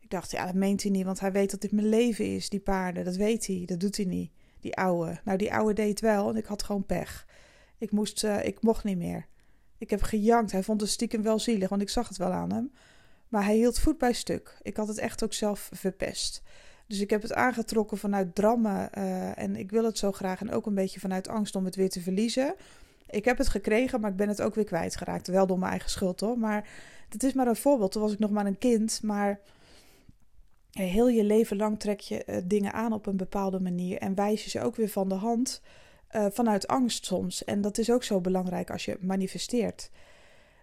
Ik 0.00 0.10
dacht, 0.10 0.30
ja, 0.30 0.46
dat 0.46 0.54
meent 0.54 0.82
hij 0.82 0.90
niet, 0.90 1.04
want 1.04 1.20
hij 1.20 1.32
weet 1.32 1.50
dat 1.50 1.60
dit 1.60 1.72
mijn 1.72 1.88
leven 1.88 2.34
is, 2.34 2.48
die 2.48 2.60
paarden. 2.60 3.04
Dat 3.04 3.16
weet 3.16 3.46
hij, 3.46 3.62
dat 3.66 3.80
doet 3.80 3.96
hij 3.96 4.04
niet. 4.04 4.30
Die 4.60 4.76
ouwe. 4.76 5.20
Nou, 5.24 5.38
die 5.38 5.52
ouwe 5.52 5.72
deed 5.72 6.00
wel 6.00 6.28
en 6.28 6.36
ik 6.36 6.44
had 6.44 6.62
gewoon 6.62 6.86
pech. 6.86 7.26
Ik, 7.78 7.90
moest, 7.90 8.24
uh, 8.24 8.44
ik 8.44 8.62
mocht 8.62 8.84
niet 8.84 8.98
meer. 8.98 9.26
Ik 9.78 9.90
heb 9.90 10.02
gejankt. 10.02 10.52
Hij 10.52 10.62
vond 10.62 10.80
het 10.80 10.90
stiekem 10.90 11.22
wel 11.22 11.38
zielig, 11.38 11.68
want 11.68 11.82
ik 11.82 11.88
zag 11.88 12.08
het 12.08 12.16
wel 12.16 12.32
aan 12.32 12.52
hem. 12.52 12.72
Maar 13.28 13.44
hij 13.44 13.56
hield 13.56 13.78
voet 13.78 13.98
bij 13.98 14.12
stuk. 14.12 14.58
Ik 14.62 14.76
had 14.76 14.88
het 14.88 14.98
echt 14.98 15.24
ook 15.24 15.32
zelf 15.32 15.70
verpest. 15.72 16.42
Dus 16.86 17.00
ik 17.00 17.10
heb 17.10 17.22
het 17.22 17.34
aangetrokken 17.34 17.98
vanuit 17.98 18.34
drammen. 18.34 18.90
Uh, 18.98 19.38
en 19.38 19.56
ik 19.56 19.70
wil 19.70 19.84
het 19.84 19.98
zo 19.98 20.12
graag. 20.12 20.40
En 20.40 20.50
ook 20.50 20.66
een 20.66 20.74
beetje 20.74 21.00
vanuit 21.00 21.28
angst 21.28 21.56
om 21.56 21.64
het 21.64 21.76
weer 21.76 21.90
te 21.90 22.00
verliezen. 22.00 22.54
ik 23.06 23.24
heb 23.24 23.38
het 23.38 23.48
gekregen, 23.48 24.00
maar 24.00 24.10
ik 24.10 24.16
ben 24.16 24.28
het 24.28 24.42
ook 24.42 24.54
weer 24.54 24.64
kwijtgeraakt. 24.64 25.26
Wel 25.26 25.46
door 25.46 25.58
mijn 25.58 25.70
eigen 25.70 25.90
schuld 25.90 26.20
hoor. 26.20 26.38
Maar 26.38 26.68
het 27.08 27.22
is 27.22 27.32
maar 27.32 27.46
een 27.46 27.56
voorbeeld. 27.56 27.92
Toen 27.92 28.02
was 28.02 28.12
ik 28.12 28.18
nog 28.18 28.30
maar 28.30 28.46
een 28.46 28.58
kind. 28.58 29.00
Maar 29.02 29.40
heel 30.70 31.08
je 31.08 31.24
leven 31.24 31.56
lang 31.56 31.80
trek 31.80 32.00
je 32.00 32.24
uh, 32.26 32.36
dingen 32.44 32.72
aan 32.72 32.92
op 32.92 33.06
een 33.06 33.16
bepaalde 33.16 33.60
manier. 33.60 33.98
En 33.98 34.14
wijs 34.14 34.44
je 34.44 34.50
ze 34.50 34.60
ook 34.60 34.76
weer 34.76 34.88
van 34.88 35.08
de 35.08 35.14
hand. 35.14 35.62
Uh, 36.16 36.26
vanuit 36.30 36.66
angst 36.66 37.04
soms. 37.04 37.44
En 37.44 37.60
dat 37.60 37.78
is 37.78 37.90
ook 37.90 38.04
zo 38.04 38.20
belangrijk 38.20 38.70
als 38.70 38.84
je 38.84 38.96
manifesteert. 39.00 39.90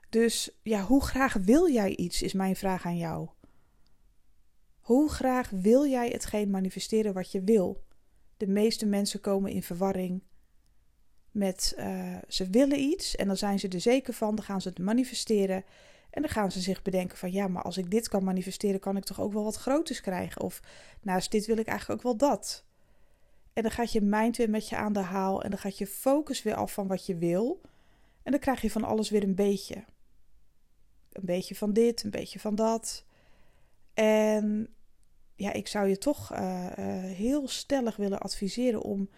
Dus 0.10 0.60
ja, 0.64 0.84
hoe 0.84 1.04
graag 1.04 1.34
wil 1.34 1.72
jij 1.72 1.96
iets, 1.96 2.22
is 2.22 2.34
mijn 2.34 2.56
vraag 2.56 2.86
aan 2.86 2.98
jou. 2.98 3.30
Hoe 4.80 5.10
graag 5.10 5.50
wil 5.50 5.86
jij 5.86 6.10
hetgeen 6.10 6.50
manifesteren 6.50 7.14
wat 7.14 7.32
je 7.32 7.42
wil? 7.42 7.84
De 8.38 8.48
meeste 8.48 8.86
mensen 8.86 9.22
komen 9.22 9.52
in 9.52 9.64
verwarring 9.64 10.24
met 11.32 11.76
uh, 11.78 12.16
ze 12.28 12.50
willen 12.50 12.80
iets 12.80 13.16
en 13.16 13.28
dan 13.28 13.38
zijn 13.38 13.60
ze 13.60 13.68
er 13.68 13.82
zeker 13.82 14.14
van, 14.14 14.36
dan 14.36 14.46
gaan 14.46 14.62
ze 14.62 14.70
het 14.70 14.80
manifesteren 14.80 15.64
en 16.10 16.22
dan 16.22 16.32
gaan 16.32 16.52
ze 16.52 16.60
zich 16.60 16.82
bedenken 16.82 17.18
van 17.18 17.32
ja, 17.32 17.48
maar 17.48 17.64
als 17.64 17.78
ik 17.78 17.92
dit 17.92 18.08
kan 18.08 18.24
manifesteren, 18.24 18.80
kan 18.80 18.98
ik 18.98 19.04
toch 19.04 19.22
ook 19.22 19.34
wel 19.34 19.44
wat 19.44 19.56
groters 19.56 20.02
krijgen 20.02 20.42
of 20.42 20.60
naast 21.02 21.32
dit 21.32 21.46
wil 21.46 21.58
ik 21.58 21.68
eigenlijk 21.68 22.00
ook 22.00 22.06
wel 22.06 22.30
dat. 22.30 22.66
En 23.54 23.64
dan 23.64 23.72
gaat 23.72 23.92
je 23.92 24.02
mind 24.02 24.38
weer 24.38 24.50
met 24.50 24.70
je 24.70 24.76
aan 24.76 24.94
de 24.94 25.00
haal 25.00 25.44
en 25.44 25.50
dan 25.50 25.60
gaat 25.60 25.78
je 25.78 25.88
focus 25.88 26.44
weer 26.44 26.56
af 26.56 26.74
van 26.74 26.88
wat 26.88 27.06
je 27.06 27.16
wil 27.16 27.62
en 28.24 28.32
dan 28.32 28.40
krijg 28.40 28.62
je 28.62 28.72
van 28.72 28.84
alles 28.84 29.10
weer 29.10 29.24
een 29.24 29.36
beetje. 29.36 29.84
Een 31.12 31.26
beetje 31.26 31.56
van 31.56 31.74
dit, 31.74 32.04
een 32.04 32.12
beetje 32.12 32.40
van 32.40 32.56
dat. 32.56 33.06
En 33.94 34.68
ja, 35.36 35.54
ik 35.54 35.68
zou 35.68 35.88
je 35.88 35.98
toch 35.98 36.32
uh, 36.34 36.40
uh, 36.40 37.04
heel 37.04 37.48
stellig 37.48 37.96
willen 37.96 38.20
adviseren 38.20 38.82
om 38.82 39.10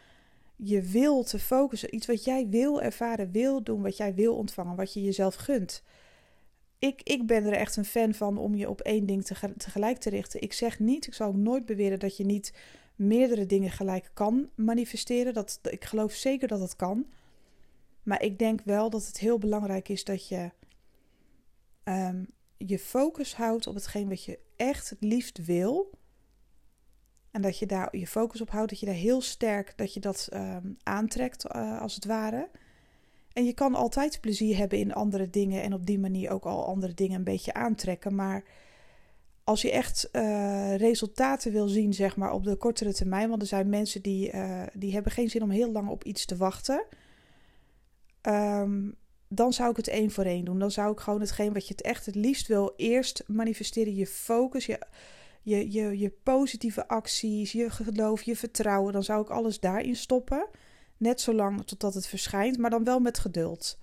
je 0.56 0.82
wil 0.82 1.24
te 1.24 1.40
focussen. 1.40 1.96
Iets 1.96 2.08
wat 2.08 2.24
jij 2.24 2.48
wil 2.50 2.82
ervaren, 2.82 3.32
wil 3.32 3.63
doen, 3.63 3.82
wat 3.82 3.98
jij 3.98 4.13
wil 4.13 4.36
ontvangen, 4.36 4.75
wat 4.75 4.94
je 4.94 5.04
jezelf 5.04 5.36
gunt. 5.36 5.84
Ik, 6.80 7.02
ik 7.04 7.28
ben 7.28 7.46
er 7.46 7.54
echt 7.54 7.75
een 7.75 7.86
fan 7.86 8.13
van 8.13 8.38
om 8.38 8.56
je 8.56 8.70
op 8.70 8.82
één 8.82 9.06
ding 9.06 9.25
tegelijk 9.58 9.98
te 9.98 10.10
richten. 10.10 10.42
Ik 10.42 10.54
zeg 10.54 10.80
niet, 10.80 11.08
ik 11.08 11.13
zal 11.13 11.28
ook 11.28 11.36
nooit 11.36 11.66
beweren 11.66 12.00
dat 12.00 12.18
je 12.18 12.25
niet 12.25 12.54
meerdere 12.96 13.46
dingen 13.46 13.72
gelijk 13.72 14.12
kan 14.14 14.50
manifesteren. 14.56 15.34
Dat, 15.34 15.60
ik 15.70 15.86
geloof 15.86 16.14
zeker 16.14 16.48
dat 16.48 16.60
het 16.60 16.76
kan. 16.76 17.06
Maar 18.04 18.22
ik 18.22 18.40
denk 18.40 18.62
wel 18.64 18.90
dat 18.90 19.06
het 19.06 19.20
heel 19.20 19.38
belangrijk 19.38 19.90
is 19.90 20.04
dat 20.04 20.28
je 20.28 20.52
um, 21.84 22.28
je 22.58 22.80
focus 22.80 23.36
houdt 23.36 23.68
op 23.68 23.76
hetgeen 23.76 24.10
wat 24.10 24.24
je 24.24 24.40
echt 24.56 24.90
het 24.90 25.02
liefst 25.02 25.46
wil. 25.46 25.90
En 27.32 27.42
dat 27.42 27.60
je 27.60 27.66
daar 27.66 27.98
je 27.98 28.08
focus 28.08 28.42
op 28.42 28.50
houdt, 28.50 28.70
dat 28.70 28.80
je 28.80 28.86
daar 28.86 28.96
heel 28.96 29.22
sterk 29.22 29.74
dat 29.76 29.94
je 29.94 30.00
dat 30.00 30.30
um, 30.34 30.78
aantrekt, 30.84 31.56
uh, 31.56 31.82
als 31.82 31.96
het 31.96 32.06
ware. 32.06 32.50
En 33.34 33.46
je 33.46 33.54
kan 33.54 33.76
altijd 33.76 34.22
plezier 34.22 34.58
hebben 34.58 34.80
in 34.80 34.94
andere 34.94 35.30
dingen 35.30 35.62
en 35.62 35.74
op 35.74 35.86
die 35.86 36.00
manier 36.00 36.32
ook 36.32 36.46
al 36.46 36.66
andere 36.66 36.94
dingen 36.94 37.18
een 37.18 37.24
beetje 37.24 37.54
aantrekken. 37.54 38.16
Maar 38.16 38.44
als 39.44 39.62
je 39.62 39.72
echt 39.72 40.10
uh, 40.12 40.76
resultaten 40.76 41.52
wil 41.52 41.68
zien, 41.68 41.94
zeg 41.94 42.16
maar, 42.16 42.34
op 42.34 42.44
de 42.44 42.56
kortere 42.56 42.94
termijn. 42.94 43.30
Want 43.30 43.42
er 43.42 43.48
zijn 43.48 43.70
mensen 43.70 44.02
die, 44.02 44.32
uh, 44.32 44.62
die 44.74 44.94
hebben 44.94 45.12
geen 45.12 45.30
zin 45.30 45.44
om 45.44 45.50
heel 45.50 45.72
lang 45.72 45.90
op 45.90 46.04
iets 46.04 46.26
te 46.26 46.38
wachten. 46.38 46.86
Um, 48.22 48.96
dan 49.28 49.54
zou 49.54 49.70
ik 49.70 49.78
het 49.78 49.88
één 49.88 50.12
voor 50.12 50.24
één 50.24 50.46
doen. 50.46 50.60
Dan 50.60 50.72
zou 50.72 50.92
ik 50.92 51.00
gewoon 51.00 51.20
hetgeen 51.20 51.54
wat 51.54 51.68
je 51.68 51.74
het 51.74 51.84
echt 51.84 52.06
het 52.06 52.16
liefst 52.16 52.48
wil, 52.48 52.74
eerst 52.76 53.24
manifesteren. 53.28 53.96
Je 53.96 54.08
focus, 54.08 54.66
je, 54.66 54.80
je, 55.42 55.72
je, 55.72 56.00
je 56.00 56.10
positieve 56.24 56.88
acties, 56.88 57.52
je 57.52 57.70
geloof, 57.70 58.22
je 58.22 58.36
vertrouwen. 58.36 58.94
Dan 58.94 59.04
zou 59.04 59.22
ik 59.22 59.30
alles 59.30 59.60
daarin 59.60 59.96
stoppen. 59.96 60.48
Net 60.98 61.22
zolang 61.22 61.66
totdat 61.66 61.94
het 61.94 62.08
verschijnt, 62.08 62.58
maar 62.58 62.70
dan 62.70 62.84
wel 62.84 63.00
met 63.00 63.20
geduld. 63.20 63.80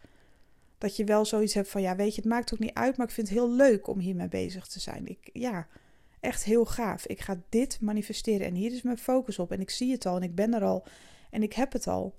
Dat 0.81 0.97
je 0.97 1.05
wel 1.05 1.25
zoiets 1.25 1.55
hebt 1.55 1.69
van, 1.69 1.83
ja, 1.83 1.97
weet 1.97 2.15
je, 2.15 2.21
het 2.21 2.31
maakt 2.31 2.53
ook 2.55 2.59
niet 2.59 2.75
uit, 2.75 2.97
maar 2.97 3.07
ik 3.07 3.13
vind 3.13 3.29
het 3.29 3.37
heel 3.37 3.51
leuk 3.51 3.87
om 3.87 3.99
hiermee 3.99 4.29
bezig 4.29 4.67
te 4.67 4.81
zijn. 4.81 5.07
Ik, 5.07 5.31
ja, 5.33 5.67
echt 6.21 6.45
heel 6.45 6.65
gaaf. 6.65 7.07
Ik 7.07 7.21
ga 7.21 7.43
dit 7.49 7.81
manifesteren 7.81 8.47
en 8.47 8.55
hier 8.55 8.73
is 8.73 8.83
mijn 8.83 8.99
focus 8.99 9.39
op. 9.39 9.53
En 9.53 9.61
ik 9.61 9.71
zie 9.71 9.93
het 9.93 10.07
al 10.07 10.17
en 10.17 10.23
ik 10.23 10.35
ben 10.35 10.55
er 10.55 10.65
al 10.65 10.87
en 11.31 11.43
ik 11.43 11.53
heb 11.53 11.73
het 11.73 11.87
al. 11.87 12.17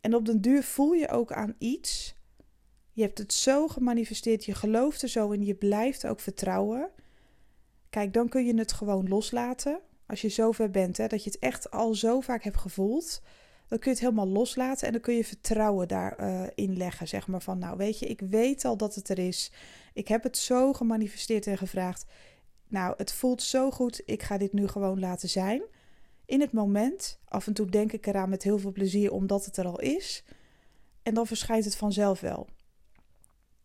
En 0.00 0.14
op 0.14 0.26
den 0.26 0.40
duur 0.40 0.62
voel 0.62 0.92
je 0.92 1.08
ook 1.08 1.32
aan 1.32 1.54
iets 1.58 2.14
je 2.92 3.02
hebt 3.02 3.18
het 3.18 3.32
zo 3.32 3.68
gemanifesteerd, 3.68 4.44
je 4.44 4.54
gelooft 4.54 5.02
er 5.02 5.08
zo 5.08 5.30
in, 5.30 5.44
je 5.44 5.54
blijft 5.54 6.06
ook 6.06 6.20
vertrouwen. 6.20 6.90
Kijk, 7.90 8.12
dan 8.12 8.28
kun 8.28 8.46
je 8.46 8.58
het 8.58 8.72
gewoon 8.72 9.08
loslaten. 9.08 9.80
Als 10.06 10.20
je 10.20 10.28
zover 10.28 10.70
bent, 10.70 10.96
hè, 10.96 11.06
dat 11.06 11.24
je 11.24 11.30
het 11.30 11.38
echt 11.38 11.70
al 11.70 11.94
zo 11.94 12.20
vaak 12.20 12.42
hebt 12.42 12.56
gevoeld, 12.56 13.22
dan 13.70 13.78
kun 13.78 13.90
je 13.90 13.96
het 13.96 14.00
helemaal 14.00 14.28
loslaten 14.28 14.86
en 14.86 14.92
dan 14.92 15.00
kun 15.00 15.14
je 15.14 15.24
vertrouwen 15.24 15.88
daarin 15.88 16.70
uh, 16.70 16.76
leggen. 16.76 17.08
Zeg 17.08 17.26
maar 17.26 17.42
van, 17.42 17.58
nou 17.58 17.76
weet 17.76 17.98
je, 17.98 18.06
ik 18.06 18.20
weet 18.20 18.64
al 18.64 18.76
dat 18.76 18.94
het 18.94 19.08
er 19.08 19.18
is. 19.18 19.52
Ik 19.92 20.08
heb 20.08 20.22
het 20.22 20.36
zo 20.36 20.72
gemanifesteerd 20.72 21.46
en 21.46 21.58
gevraagd. 21.58 22.06
Nou, 22.68 22.94
het 22.96 23.12
voelt 23.12 23.42
zo 23.42 23.70
goed, 23.70 24.02
ik 24.04 24.22
ga 24.22 24.38
dit 24.38 24.52
nu 24.52 24.68
gewoon 24.68 25.00
laten 25.00 25.28
zijn. 25.28 25.62
In 26.24 26.40
het 26.40 26.52
moment, 26.52 27.20
af 27.24 27.46
en 27.46 27.52
toe 27.52 27.66
denk 27.66 27.92
ik 27.92 28.06
eraan 28.06 28.28
met 28.28 28.42
heel 28.42 28.58
veel 28.58 28.72
plezier 28.72 29.12
omdat 29.12 29.44
het 29.44 29.56
er 29.56 29.66
al 29.66 29.80
is. 29.80 30.24
En 31.02 31.14
dan 31.14 31.26
verschijnt 31.26 31.64
het 31.64 31.76
vanzelf 31.76 32.20
wel. 32.20 32.46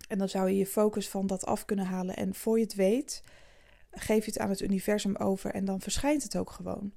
En 0.08 0.18
dan 0.18 0.30
zou 0.30 0.50
je 0.50 0.58
je 0.58 0.66
focus 0.66 1.10
van 1.10 1.28
dat 1.28 1.46
af 1.46 1.66
kunnen 1.66 1.86
halen. 1.86 2.16
En 2.16 2.36
voor 2.36 2.58
je 2.58 2.64
het 2.64 2.76
weet, 2.76 3.24
geef 3.92 4.26
je 4.26 4.32
het 4.32 4.40
aan 4.40 4.50
het 4.50 4.62
universum 4.62 5.16
over 5.16 5.52
en 5.52 5.66
dan 5.66 5.82
verschijnt 5.82 6.24
het 6.24 6.38
ook 6.38 6.52
gewoon. 6.52 6.94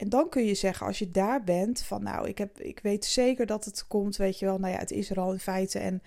En 0.00 0.08
dan 0.08 0.28
kun 0.28 0.44
je 0.44 0.54
zeggen, 0.54 0.86
als 0.86 0.98
je 0.98 1.10
daar 1.10 1.44
bent, 1.44 1.82
van 1.82 2.02
nou, 2.02 2.28
ik, 2.28 2.38
heb, 2.38 2.60
ik 2.60 2.80
weet 2.82 3.04
zeker 3.04 3.46
dat 3.46 3.64
het 3.64 3.86
komt, 3.86 4.16
weet 4.16 4.38
je 4.38 4.46
wel. 4.46 4.58
Nou 4.58 4.72
ja, 4.72 4.78
het 4.78 4.90
is 4.90 5.10
er 5.10 5.20
al 5.20 5.32
in 5.32 5.38
feite. 5.38 5.78
En 5.78 6.02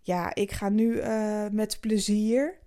ja, 0.00 0.34
ik 0.34 0.50
ga 0.52 0.68
nu 0.68 0.92
uh, 0.92 1.46
met 1.50 1.80
plezier 1.80 2.58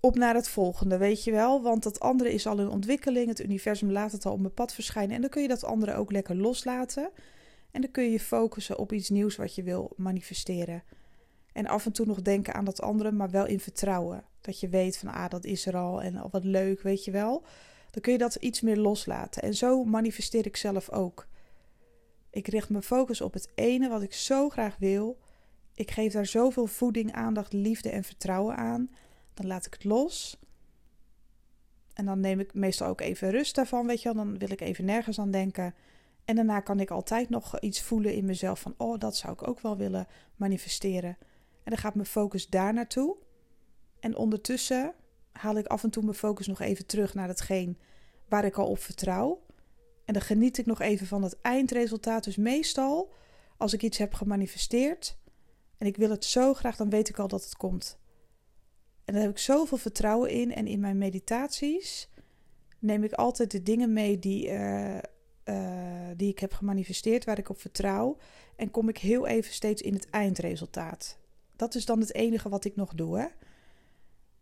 op 0.00 0.16
naar 0.16 0.34
het 0.34 0.48
volgende, 0.48 0.96
weet 0.96 1.24
je 1.24 1.30
wel. 1.30 1.62
Want 1.62 1.82
dat 1.82 2.00
andere 2.00 2.32
is 2.32 2.46
al 2.46 2.58
in 2.58 2.68
ontwikkeling. 2.68 3.28
Het 3.28 3.40
universum 3.40 3.90
laat 3.90 4.12
het 4.12 4.26
al 4.26 4.32
op 4.32 4.40
mijn 4.40 4.54
pad 4.54 4.74
verschijnen. 4.74 5.14
En 5.14 5.20
dan 5.20 5.30
kun 5.30 5.42
je 5.42 5.48
dat 5.48 5.64
andere 5.64 5.94
ook 5.94 6.12
lekker 6.12 6.36
loslaten. 6.36 7.10
En 7.70 7.80
dan 7.80 7.90
kun 7.90 8.04
je 8.04 8.10
je 8.10 8.20
focussen 8.20 8.78
op 8.78 8.92
iets 8.92 9.10
nieuws 9.10 9.36
wat 9.36 9.54
je 9.54 9.62
wil 9.62 9.92
manifesteren. 9.96 10.82
En 11.52 11.66
af 11.66 11.86
en 11.86 11.92
toe 11.92 12.06
nog 12.06 12.22
denken 12.22 12.54
aan 12.54 12.64
dat 12.64 12.82
andere, 12.82 13.12
maar 13.12 13.30
wel 13.30 13.46
in 13.46 13.60
vertrouwen. 13.60 14.24
Dat 14.40 14.60
je 14.60 14.68
weet 14.68 14.96
van, 14.96 15.08
ah, 15.08 15.28
dat 15.28 15.44
is 15.44 15.66
er 15.66 15.76
al 15.76 16.02
en 16.02 16.16
al 16.16 16.28
wat 16.30 16.44
leuk, 16.44 16.82
weet 16.82 17.04
je 17.04 17.10
wel. 17.10 17.44
Dan 17.94 18.02
kun 18.02 18.12
je 18.12 18.18
dat 18.18 18.34
iets 18.34 18.60
meer 18.60 18.76
loslaten. 18.76 19.42
En 19.42 19.54
zo 19.54 19.84
manifesteer 19.84 20.46
ik 20.46 20.56
zelf 20.56 20.90
ook. 20.90 21.26
Ik 22.30 22.48
richt 22.48 22.68
mijn 22.68 22.82
focus 22.82 23.20
op 23.20 23.32
het 23.32 23.48
ene 23.54 23.88
wat 23.88 24.02
ik 24.02 24.12
zo 24.12 24.48
graag 24.48 24.76
wil. 24.78 25.18
Ik 25.74 25.90
geef 25.90 26.12
daar 26.12 26.26
zoveel 26.26 26.66
voeding, 26.66 27.12
aandacht, 27.12 27.52
liefde 27.52 27.90
en 27.90 28.04
vertrouwen 28.04 28.56
aan. 28.56 28.90
Dan 29.34 29.46
laat 29.46 29.66
ik 29.66 29.72
het 29.72 29.84
los. 29.84 30.38
En 31.92 32.04
dan 32.04 32.20
neem 32.20 32.40
ik 32.40 32.54
meestal 32.54 32.88
ook 32.88 33.00
even 33.00 33.30
rust 33.30 33.54
daarvan, 33.54 33.86
weet 33.86 34.02
je 34.02 34.14
wel. 34.14 34.24
Dan 34.24 34.38
wil 34.38 34.50
ik 34.50 34.60
even 34.60 34.84
nergens 34.84 35.18
aan 35.18 35.30
denken. 35.30 35.74
En 36.24 36.36
daarna 36.36 36.60
kan 36.60 36.80
ik 36.80 36.90
altijd 36.90 37.28
nog 37.28 37.60
iets 37.60 37.82
voelen 37.82 38.14
in 38.14 38.24
mezelf 38.24 38.60
van, 38.60 38.74
oh, 38.76 38.98
dat 38.98 39.16
zou 39.16 39.32
ik 39.32 39.48
ook 39.48 39.60
wel 39.60 39.76
willen 39.76 40.06
manifesteren. 40.36 41.16
En 41.62 41.70
dan 41.70 41.78
gaat 41.78 41.94
mijn 41.94 42.06
focus 42.06 42.48
daar 42.48 42.72
naartoe. 42.72 43.16
En 44.00 44.16
ondertussen 44.16 44.94
haal 45.38 45.56
ik 45.56 45.66
af 45.66 45.82
en 45.82 45.90
toe 45.90 46.02
mijn 46.02 46.16
focus 46.16 46.46
nog 46.46 46.60
even 46.60 46.86
terug 46.86 47.14
naar 47.14 47.28
hetgeen 47.28 47.78
waar 48.28 48.44
ik 48.44 48.56
al 48.56 48.66
op 48.66 48.78
vertrouw. 48.78 49.42
En 50.04 50.12
dan 50.12 50.22
geniet 50.22 50.58
ik 50.58 50.66
nog 50.66 50.80
even 50.80 51.06
van 51.06 51.22
het 51.22 51.40
eindresultaat. 51.40 52.24
Dus 52.24 52.36
meestal, 52.36 53.12
als 53.56 53.72
ik 53.72 53.82
iets 53.82 53.98
heb 53.98 54.14
gemanifesteerd 54.14 55.18
en 55.78 55.86
ik 55.86 55.96
wil 55.96 56.10
het 56.10 56.24
zo 56.24 56.54
graag, 56.54 56.76
dan 56.76 56.90
weet 56.90 57.08
ik 57.08 57.18
al 57.18 57.28
dat 57.28 57.44
het 57.44 57.56
komt. 57.56 57.98
En 59.04 59.12
daar 59.12 59.22
heb 59.22 59.30
ik 59.30 59.38
zoveel 59.38 59.78
vertrouwen 59.78 60.30
in. 60.30 60.54
En 60.54 60.66
in 60.66 60.80
mijn 60.80 60.98
meditaties 60.98 62.08
neem 62.78 63.04
ik 63.04 63.12
altijd 63.12 63.50
de 63.50 63.62
dingen 63.62 63.92
mee 63.92 64.18
die, 64.18 64.48
uh, 64.48 64.98
uh, 65.44 66.08
die 66.16 66.30
ik 66.30 66.38
heb 66.38 66.52
gemanifesteerd, 66.52 67.24
waar 67.24 67.38
ik 67.38 67.48
op 67.48 67.60
vertrouw. 67.60 68.16
En 68.56 68.70
kom 68.70 68.88
ik 68.88 68.98
heel 68.98 69.26
even 69.26 69.52
steeds 69.52 69.82
in 69.82 69.94
het 69.94 70.10
eindresultaat 70.10 71.18
dat 71.56 71.74
is 71.74 71.84
dan 71.84 72.00
het 72.00 72.14
enige 72.14 72.48
wat 72.48 72.64
ik 72.64 72.76
nog 72.76 72.94
doe. 72.94 73.18
Hè? 73.18 73.26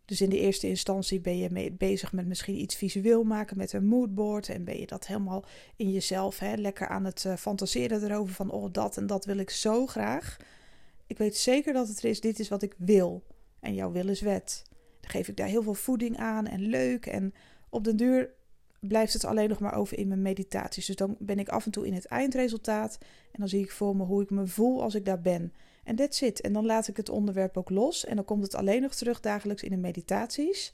Dus 0.05 0.21
in 0.21 0.29
de 0.29 0.39
eerste 0.39 0.67
instantie 0.67 1.19
ben 1.19 1.37
je 1.37 1.49
mee 1.51 1.71
bezig 1.71 2.13
met 2.13 2.25
misschien 2.25 2.55
iets 2.55 2.75
visueel 2.75 3.23
maken 3.23 3.57
met 3.57 3.73
een 3.73 3.85
moodboard. 3.85 4.49
En 4.49 4.63
ben 4.63 4.79
je 4.79 4.87
dat 4.87 5.07
helemaal 5.07 5.45
in 5.75 5.91
jezelf 5.91 6.39
hè, 6.39 6.55
lekker 6.55 6.87
aan 6.87 7.05
het 7.05 7.23
uh, 7.27 7.35
fantaseren 7.35 8.03
erover 8.03 8.33
van 8.33 8.51
oh 8.51 8.71
dat 8.71 8.97
en 8.97 9.07
dat 9.07 9.25
wil 9.25 9.37
ik 9.37 9.49
zo 9.49 9.87
graag. 9.87 10.37
Ik 11.07 11.17
weet 11.17 11.37
zeker 11.37 11.73
dat 11.73 11.87
het 11.87 12.03
er 12.03 12.09
is, 12.09 12.21
dit 12.21 12.39
is 12.39 12.49
wat 12.49 12.61
ik 12.61 12.75
wil. 12.77 13.23
En 13.59 13.73
jouw 13.73 13.91
wil 13.91 14.07
is 14.07 14.21
wet. 14.21 14.63
Dan 15.01 15.11
geef 15.11 15.27
ik 15.27 15.37
daar 15.37 15.47
heel 15.47 15.63
veel 15.63 15.73
voeding 15.73 16.17
aan 16.17 16.47
en 16.47 16.61
leuk. 16.61 17.05
En 17.05 17.33
op 17.69 17.83
den 17.83 17.95
duur 17.95 18.29
blijft 18.79 19.13
het 19.13 19.25
alleen 19.25 19.49
nog 19.49 19.59
maar 19.59 19.75
over 19.75 19.97
in 19.97 20.07
mijn 20.07 20.21
meditaties. 20.21 20.85
Dus 20.85 20.95
dan 20.95 21.15
ben 21.19 21.39
ik 21.39 21.49
af 21.49 21.65
en 21.65 21.71
toe 21.71 21.87
in 21.87 21.93
het 21.93 22.05
eindresultaat. 22.05 22.97
En 23.01 23.39
dan 23.39 23.47
zie 23.47 23.63
ik 23.63 23.71
voor 23.71 23.95
me 23.95 24.03
hoe 24.03 24.21
ik 24.21 24.29
me 24.29 24.47
voel 24.47 24.81
als 24.81 24.95
ik 24.95 25.05
daar 25.05 25.21
ben. 25.21 25.53
En 25.83 25.95
that's 25.95 26.21
it. 26.21 26.41
En 26.41 26.53
dan 26.53 26.65
laat 26.65 26.87
ik 26.87 26.97
het 26.97 27.09
onderwerp 27.09 27.57
ook 27.57 27.69
los. 27.69 28.05
En 28.05 28.15
dan 28.15 28.25
komt 28.25 28.43
het 28.43 28.55
alleen 28.55 28.81
nog 28.81 28.95
terug 28.95 29.19
dagelijks 29.19 29.63
in 29.63 29.69
de 29.69 29.77
meditaties. 29.77 30.73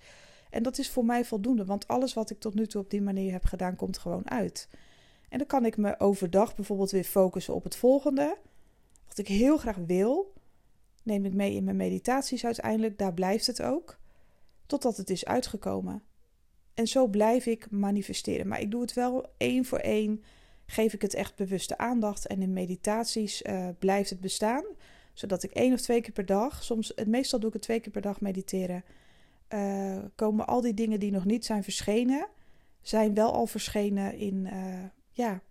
En 0.49 0.63
dat 0.63 0.77
is 0.77 0.89
voor 0.89 1.05
mij 1.05 1.25
voldoende, 1.25 1.65
want 1.65 1.87
alles 1.87 2.13
wat 2.13 2.29
ik 2.29 2.39
tot 2.39 2.53
nu 2.53 2.67
toe 2.67 2.81
op 2.81 2.89
die 2.89 3.01
manier 3.01 3.31
heb 3.31 3.45
gedaan, 3.45 3.75
komt 3.75 3.97
gewoon 3.97 4.29
uit. 4.29 4.67
En 5.29 5.37
dan 5.37 5.47
kan 5.47 5.65
ik 5.65 5.77
me 5.77 5.99
overdag 5.99 6.55
bijvoorbeeld 6.55 6.91
weer 6.91 7.03
focussen 7.03 7.53
op 7.53 7.63
het 7.63 7.75
volgende. 7.75 8.37
Wat 9.07 9.17
ik 9.17 9.27
heel 9.27 9.57
graag 9.57 9.77
wil, 9.85 10.33
neem 11.03 11.25
ik 11.25 11.33
mee 11.33 11.53
in 11.53 11.63
mijn 11.63 11.75
meditaties 11.75 12.45
uiteindelijk. 12.45 12.97
Daar 12.97 13.13
blijft 13.13 13.47
het 13.47 13.61
ook. 13.61 13.99
Totdat 14.65 14.97
het 14.97 15.09
is 15.09 15.25
uitgekomen. 15.25 16.03
En 16.73 16.87
zo 16.87 17.07
blijf 17.07 17.45
ik 17.45 17.71
manifesteren. 17.71 18.47
Maar 18.47 18.61
ik 18.61 18.71
doe 18.71 18.81
het 18.81 18.93
wel 18.93 19.25
één 19.37 19.65
voor 19.65 19.79
één. 19.79 20.23
Geef 20.65 20.93
ik 20.93 21.01
het 21.01 21.13
echt 21.13 21.35
bewuste 21.35 21.77
aandacht. 21.77 22.27
En 22.27 22.41
in 22.41 22.53
meditaties 22.53 23.41
uh, 23.41 23.67
blijft 23.79 24.09
het 24.09 24.19
bestaan. 24.19 24.63
Zodat 25.19 25.43
ik 25.43 25.51
één 25.51 25.73
of 25.73 25.81
twee 25.81 26.01
keer 26.01 26.11
per 26.11 26.25
dag, 26.25 26.63
soms, 26.63 26.91
het 26.95 27.07
meestal 27.07 27.39
doe 27.39 27.47
ik 27.47 27.53
het 27.53 27.63
twee 27.63 27.79
keer 27.79 27.91
per 27.91 28.01
dag 28.01 28.21
mediteren. 28.21 28.83
Uh, 29.53 29.97
komen 30.15 30.47
al 30.47 30.61
die 30.61 30.73
dingen 30.73 30.99
die 30.99 31.11
nog 31.11 31.25
niet 31.25 31.45
zijn 31.45 31.63
verschenen, 31.63 32.27
zijn 32.81 33.13
wel 33.13 33.33
al 33.33 33.45
verschenen 33.45 34.17
in, 34.17 34.49
uh, 34.53 34.83
ja, 35.11 35.41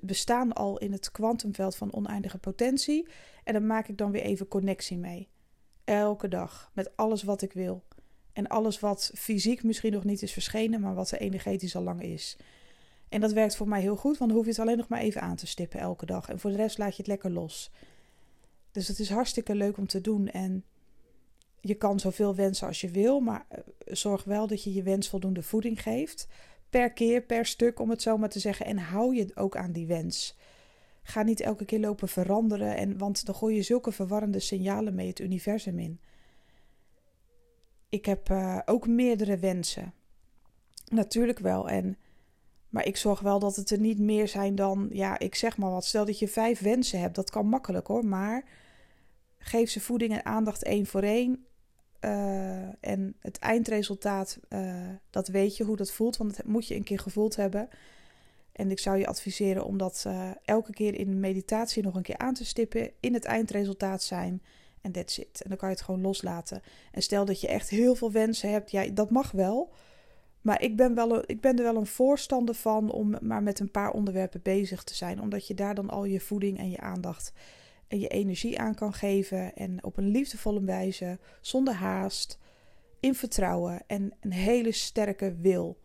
bestaan 0.00 0.52
al 0.52 0.78
in 0.78 0.92
het 0.92 1.10
kwantumveld 1.10 1.76
van 1.76 1.92
oneindige 1.92 2.38
potentie. 2.38 3.08
En 3.44 3.52
daar 3.52 3.62
maak 3.62 3.88
ik 3.88 3.98
dan 3.98 4.10
weer 4.10 4.22
even 4.22 4.48
connectie 4.48 4.98
mee. 4.98 5.28
Elke 5.84 6.28
dag. 6.28 6.70
Met 6.72 6.96
alles 6.96 7.22
wat 7.22 7.42
ik 7.42 7.52
wil. 7.52 7.84
En 8.32 8.46
alles 8.46 8.80
wat 8.80 9.10
fysiek 9.14 9.62
misschien 9.62 9.92
nog 9.92 10.04
niet 10.04 10.22
is 10.22 10.32
verschenen, 10.32 10.80
maar 10.80 10.94
wat 10.94 11.10
er 11.10 11.20
energetisch 11.20 11.76
al 11.76 11.82
lang 11.82 12.02
is. 12.02 12.36
En 13.08 13.20
dat 13.20 13.32
werkt 13.32 13.56
voor 13.56 13.68
mij 13.68 13.80
heel 13.80 13.96
goed, 13.96 14.18
want 14.18 14.30
dan 14.30 14.38
hoef 14.38 14.44
je 14.44 14.50
het 14.50 14.60
alleen 14.60 14.76
nog 14.76 14.88
maar 14.88 15.00
even 15.00 15.20
aan 15.20 15.36
te 15.36 15.46
stippen 15.46 15.80
elke 15.80 16.06
dag. 16.06 16.28
En 16.28 16.38
voor 16.38 16.50
de 16.50 16.56
rest 16.56 16.78
laat 16.78 16.90
je 16.90 17.02
het 17.02 17.06
lekker 17.06 17.30
los. 17.30 17.70
Dus 18.74 18.88
het 18.88 18.98
is 18.98 19.10
hartstikke 19.10 19.54
leuk 19.54 19.76
om 19.76 19.86
te 19.86 20.00
doen. 20.00 20.28
En 20.28 20.64
je 21.60 21.74
kan 21.74 22.00
zoveel 22.00 22.34
wensen 22.34 22.66
als 22.66 22.80
je 22.80 22.90
wil, 22.90 23.20
maar 23.20 23.46
eh, 23.48 23.58
zorg 23.86 24.24
wel 24.24 24.46
dat 24.46 24.62
je 24.62 24.72
je 24.72 24.82
wens 24.82 25.08
voldoende 25.08 25.42
voeding 25.42 25.82
geeft. 25.82 26.28
Per 26.70 26.92
keer, 26.92 27.22
per 27.22 27.46
stuk, 27.46 27.80
om 27.80 27.90
het 27.90 28.02
zo 28.02 28.18
maar 28.18 28.28
te 28.28 28.38
zeggen. 28.38 28.66
En 28.66 28.78
hou 28.78 29.14
je 29.14 29.30
ook 29.34 29.56
aan 29.56 29.72
die 29.72 29.86
wens. 29.86 30.36
Ga 31.02 31.22
niet 31.22 31.40
elke 31.40 31.64
keer 31.64 31.80
lopen 31.80 32.08
veranderen, 32.08 32.76
en, 32.76 32.98
want 32.98 33.26
dan 33.26 33.34
gooi 33.34 33.54
je 33.54 33.62
zulke 33.62 33.92
verwarrende 33.92 34.40
signalen 34.40 34.94
mee 34.94 35.08
het 35.08 35.20
universum 35.20 35.78
in. 35.78 36.00
Ik 37.88 38.04
heb 38.04 38.30
uh, 38.30 38.60
ook 38.64 38.86
meerdere 38.86 39.38
wensen. 39.38 39.94
Natuurlijk 40.84 41.38
wel. 41.38 41.68
En, 41.68 41.96
maar 42.68 42.86
ik 42.86 42.96
zorg 42.96 43.20
wel 43.20 43.38
dat 43.38 43.56
het 43.56 43.70
er 43.70 43.80
niet 43.80 43.98
meer 43.98 44.28
zijn 44.28 44.54
dan, 44.54 44.88
ja, 44.92 45.18
ik 45.18 45.34
zeg 45.34 45.56
maar 45.56 45.70
wat. 45.70 45.84
Stel 45.84 46.04
dat 46.04 46.18
je 46.18 46.28
vijf 46.28 46.60
wensen 46.60 47.00
hebt, 47.00 47.14
dat 47.14 47.30
kan 47.30 47.46
makkelijk 47.46 47.86
hoor. 47.86 48.06
Maar 48.06 48.62
geef 49.44 49.70
ze 49.70 49.80
voeding 49.80 50.12
en 50.12 50.24
aandacht 50.24 50.62
één 50.62 50.86
voor 50.86 51.02
één. 51.02 51.46
Uh, 52.00 52.84
en 52.84 53.16
het 53.20 53.38
eindresultaat, 53.38 54.38
uh, 54.48 54.88
dat 55.10 55.28
weet 55.28 55.56
je 55.56 55.64
hoe 55.64 55.76
dat 55.76 55.92
voelt, 55.92 56.16
want 56.16 56.36
dat 56.36 56.46
moet 56.46 56.68
je 56.68 56.74
een 56.74 56.84
keer 56.84 56.98
gevoeld 56.98 57.36
hebben. 57.36 57.68
En 58.52 58.70
ik 58.70 58.78
zou 58.78 58.98
je 58.98 59.06
adviseren 59.06 59.64
om 59.64 59.78
dat 59.78 60.04
uh, 60.06 60.30
elke 60.44 60.72
keer 60.72 60.94
in 60.94 61.20
meditatie 61.20 61.82
nog 61.82 61.94
een 61.94 62.02
keer 62.02 62.18
aan 62.18 62.34
te 62.34 62.44
stippen. 62.44 62.90
In 63.00 63.14
het 63.14 63.24
eindresultaat 63.24 64.02
zijn. 64.02 64.42
En 64.80 64.92
that's 64.92 65.18
it. 65.18 65.40
En 65.42 65.48
dan 65.48 65.58
kan 65.58 65.68
je 65.68 65.74
het 65.74 65.84
gewoon 65.84 66.00
loslaten. 66.00 66.62
En 66.92 67.02
stel 67.02 67.24
dat 67.24 67.40
je 67.40 67.48
echt 67.48 67.68
heel 67.68 67.94
veel 67.94 68.12
wensen 68.12 68.50
hebt. 68.50 68.70
Ja, 68.70 68.86
dat 68.86 69.10
mag 69.10 69.30
wel. 69.30 69.72
Maar 70.40 70.62
ik 70.62 70.76
ben, 70.76 70.94
wel 70.94 71.16
een, 71.16 71.22
ik 71.26 71.40
ben 71.40 71.56
er 71.56 71.62
wel 71.62 71.76
een 71.76 71.86
voorstander 71.86 72.54
van 72.54 72.90
om 72.90 73.16
maar 73.20 73.42
met 73.42 73.60
een 73.60 73.70
paar 73.70 73.90
onderwerpen 73.90 74.40
bezig 74.42 74.84
te 74.84 74.94
zijn. 74.94 75.20
Omdat 75.20 75.46
je 75.46 75.54
daar 75.54 75.74
dan 75.74 75.90
al 75.90 76.04
je 76.04 76.20
voeding 76.20 76.58
en 76.58 76.70
je 76.70 76.80
aandacht 76.80 77.32
je 77.88 78.08
energie 78.08 78.58
aan 78.58 78.74
kan 78.74 78.92
geven. 78.92 79.54
En 79.54 79.84
op 79.84 79.96
een 79.96 80.08
liefdevolle 80.08 80.64
wijze, 80.64 81.18
zonder 81.40 81.74
haast, 81.74 82.38
in 83.00 83.14
vertrouwen 83.14 83.82
en 83.86 84.12
een 84.20 84.32
hele 84.32 84.72
sterke 84.72 85.36
wil. 85.40 85.78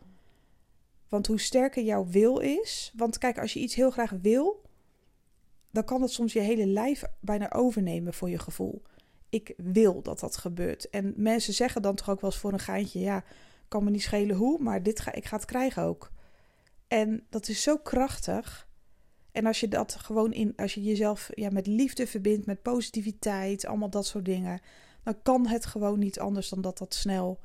Want 1.10 1.28
hoe 1.28 1.40
sterker 1.40 1.84
jouw 1.84 2.08
wil 2.08 2.40
is. 2.40 2.94
Want 2.96 3.18
kijk, 3.18 3.40
als 3.40 3.54
je 3.54 3.60
iets 3.60 3.76
heel 3.76 3.92
graag 3.92 4.12
wil, 4.22 4.62
dan 5.72 5.84
kan 5.84 6.00
dat 6.00 6.12
soms 6.12 6.34
je 6.34 6.40
hele 6.40 6.66
lijf 6.66 7.04
bijna 7.20 7.52
overnemen 7.52 8.14
voor 8.14 8.30
je 8.30 8.40
gevoel. 8.40 8.82
Ik 9.30 9.54
wil 9.58 10.02
dat 10.02 10.20
dat 10.20 10.38
gebeurt. 10.38 10.90
En 10.90 11.14
mensen 11.18 11.54
zeggen 11.54 11.82
dan 11.82 11.96
toch 11.96 12.10
ook 12.10 12.22
wel 12.22 12.30
eens 12.30 12.40
voor 12.40 12.54
een 12.54 12.60
geintje: 12.60 13.00
ja, 13.00 13.24
kan 13.68 13.84
me 13.84 13.90
niet 13.90 14.02
schelen 14.02 14.36
hoe, 14.36 14.60
maar 14.60 14.84
dit 14.84 15.00
ga, 15.00 15.14
ik 15.14 15.26
ga 15.26 15.36
het 15.36 15.46
krijgen 15.46 15.84
ook. 15.84 16.12
En 16.88 17.26
dat 17.30 17.48
is 17.48 17.64
zo 17.64 17.78
krachtig. 17.78 18.68
En 19.32 19.46
als 19.46 19.60
je 19.60 19.68
dat 19.68 19.96
gewoon 19.96 20.34
in, 20.34 20.54
als 20.56 20.74
je 20.74 20.84
jezelf 20.84 21.30
ja, 21.34 21.50
met 21.50 21.68
liefde 21.68 22.08
verbindt, 22.08 22.46
met 22.46 22.62
positiviteit, 22.62 23.66
allemaal 23.66 23.90
dat 23.90 24.06
soort 24.06 24.26
dingen, 24.26 24.62
dan 25.04 25.22
kan 25.22 25.48
het 25.48 25.66
gewoon 25.66 26.00
niet 26.00 26.20
anders 26.20 26.50
dan 26.50 26.62
dat 26.62 26.78
dat 26.78 26.94
snel 26.94 27.40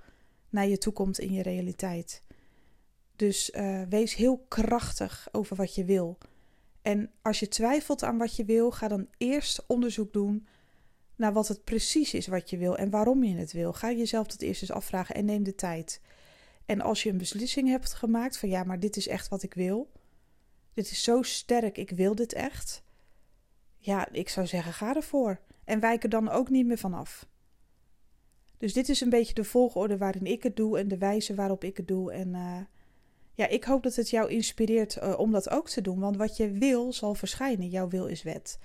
naar 0.49 0.67
je 0.67 0.79
toe 0.79 0.93
komt 0.93 1.19
in 1.19 1.33
je 1.33 1.43
realiteit. 1.43 2.23
Dus 3.17 3.51
uh, 3.51 3.83
wees 3.89 4.15
heel 4.15 4.45
krachtig 4.49 5.29
over 5.33 5.57
wat 5.57 5.75
je 5.75 5.85
wil. 5.85 6.19
En 6.83 7.11
als 7.23 7.41
je 7.41 7.49
twijfelt 7.49 8.03
aan 8.03 8.19
wat 8.19 8.37
je 8.37 8.45
wil, 8.45 8.71
ga 8.71 8.89
dan 8.89 9.09
eerst 9.19 9.65
onderzoek 9.67 10.13
doen 10.13 10.47
naar 11.17 11.33
wat 11.33 11.49
het 11.49 11.65
precies 11.65 12.15
is 12.15 12.27
wat 12.27 12.51
je 12.51 12.57
wil 12.57 12.77
en 12.77 12.91
waarom 12.91 13.25
je 13.25 13.37
het 13.37 13.53
wil. 13.53 13.73
Ga 13.73 13.93
jezelf 13.93 14.27
dat 14.27 14.41
eerst 14.41 14.63
eens 14.63 14.71
afvragen 14.71 15.15
en 15.15 15.25
neem 15.25 15.43
de 15.43 15.55
tijd. 15.55 16.01
En 16.67 16.81
als 16.81 17.03
je 17.03 17.11
een 17.11 17.19
beslissing 17.19 17.69
hebt 17.69 17.95
gemaakt 17.95 18.39
van 18.39 18.49
ja, 18.49 18.65
maar 18.65 18.81
dit 18.81 18.97
is 18.97 19.09
echt 19.09 19.29
wat 19.29 19.43
ik 19.43 19.55
wil, 19.55 19.91
dit 20.75 20.91
is 20.91 21.03
zo 21.03 21.23
sterk, 21.23 21.79
ik 21.79 21.91
wil 21.91 22.15
dit 22.15 22.33
echt. 22.33 22.83
Ja, 23.79 24.09
ik 24.13 24.29
zou 24.29 24.47
zeggen, 24.47 24.73
ga 24.73 24.95
ervoor. 24.95 25.41
En 25.65 25.81
wijk 25.81 26.03
er 26.03 26.09
dan 26.09 26.29
ook 26.29 26.51
niet 26.51 26.67
meer 26.67 26.79
vanaf. 26.79 27.27
Dus 28.59 28.73
dit 28.73 28.89
is 28.89 29.01
een 29.01 29.11
beetje 29.11 29.35
de 29.35 29.45
volgorde 29.45 29.99
waarin 29.99 30.27
ik 30.27 30.43
het 30.43 30.57
doe 30.57 30.79
en 30.79 30.89
de 30.89 30.99
wijze 30.99 31.35
waarop 31.35 31.65
ik 31.65 31.77
het 31.77 31.89
doe. 31.89 32.13
En 32.13 32.29
uh, 32.29 32.61
ja, 33.35 33.47
ik 33.49 33.65
hoop 33.65 33.83
dat 33.83 33.95
het 33.95 34.11
jou 34.11 34.31
inspireert 34.31 34.97
uh, 34.97 35.19
om 35.19 35.33
dat 35.33 35.51
ook 35.51 35.69
te 35.69 35.81
doen. 35.81 36.01
Want 36.01 36.17
wat 36.17 36.37
je 36.37 36.51
wil, 36.51 36.93
zal 36.93 37.15
verschijnen. 37.15 37.69
Jouw 37.69 37.89
wil 37.89 38.07
is 38.07 38.23
wet. 38.23 38.59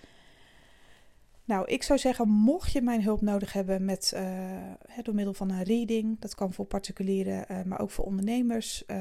Nou, 1.49 1.65
ik 1.67 1.83
zou 1.83 1.99
zeggen, 1.99 2.29
mocht 2.29 2.71
je 2.71 2.81
mijn 2.81 3.03
hulp 3.03 3.21
nodig 3.21 3.53
hebben 3.53 3.85
met, 3.85 4.11
uh, 4.15 5.01
door 5.03 5.15
middel 5.15 5.33
van 5.33 5.49
een 5.51 5.63
reading, 5.63 6.19
dat 6.19 6.35
kan 6.35 6.53
voor 6.53 6.65
particulieren, 6.65 7.45
uh, 7.51 7.63
maar 7.63 7.79
ook 7.79 7.91
voor 7.91 8.05
ondernemers, 8.05 8.83
uh, 8.87 8.97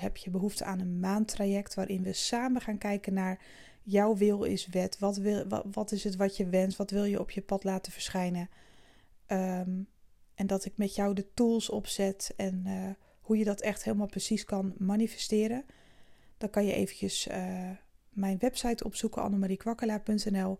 heb 0.00 0.16
je 0.16 0.30
behoefte 0.30 0.64
aan 0.64 0.80
een 0.80 1.00
maandtraject 1.00 1.74
waarin 1.74 2.02
we 2.02 2.12
samen 2.12 2.60
gaan 2.60 2.78
kijken 2.78 3.14
naar 3.14 3.40
jouw 3.82 4.16
wil 4.16 4.42
is 4.42 4.66
wet. 4.66 4.98
Wat, 4.98 5.16
wil, 5.16 5.44
wat, 5.72 5.92
is 5.92 6.04
het 6.04 6.16
wat 6.16 6.36
je 6.36 6.48
wenst? 6.48 6.76
Wat 6.76 6.90
wil 6.90 7.04
je 7.04 7.20
op 7.20 7.30
je 7.30 7.42
pad 7.42 7.64
laten 7.64 7.92
verschijnen? 7.92 8.48
Um, 9.26 9.88
en 10.34 10.46
dat 10.46 10.64
ik 10.64 10.76
met 10.76 10.94
jou 10.94 11.14
de 11.14 11.26
tools 11.34 11.70
opzet 11.70 12.32
en 12.36 12.66
hoe 13.20 13.38
je 13.38 13.44
dat 13.44 13.60
echt 13.60 13.84
helemaal 13.84 14.06
precies 14.06 14.44
kan 14.44 14.74
manifesteren. 14.78 15.64
Dan 16.38 16.50
kan 16.50 16.64
je 16.64 16.72
eventjes 16.72 17.28
mijn 18.10 18.38
website 18.38 18.84
opzoeken, 18.84 19.22
annemariekwakkelaar.nl. 19.22 20.58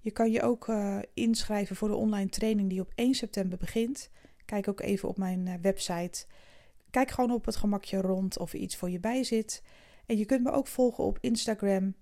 Je 0.00 0.10
kan 0.10 0.30
je 0.30 0.42
ook 0.42 0.66
uh, 0.66 0.98
inschrijven 1.14 1.76
voor 1.76 1.88
de 1.88 1.94
online 1.94 2.28
training 2.28 2.68
die 2.68 2.80
op 2.80 2.92
1 2.94 3.14
september 3.14 3.58
begint. 3.58 4.10
Kijk 4.44 4.68
ook 4.68 4.80
even 4.80 5.08
op 5.08 5.16
mijn 5.16 5.46
uh, 5.46 5.54
website. 5.62 6.24
Kijk 6.90 7.10
gewoon 7.10 7.30
op 7.30 7.44
het 7.44 7.56
gemakje 7.56 8.00
rond 8.00 8.38
of 8.38 8.52
er 8.52 8.58
iets 8.58 8.76
voor 8.76 8.90
je 8.90 9.00
bij 9.00 9.24
zit. 9.24 9.62
En 10.06 10.16
je 10.16 10.24
kunt 10.24 10.42
me 10.42 10.50
ook 10.50 10.66
volgen 10.66 11.04
op 11.04 11.18
Instagram. 11.20 11.94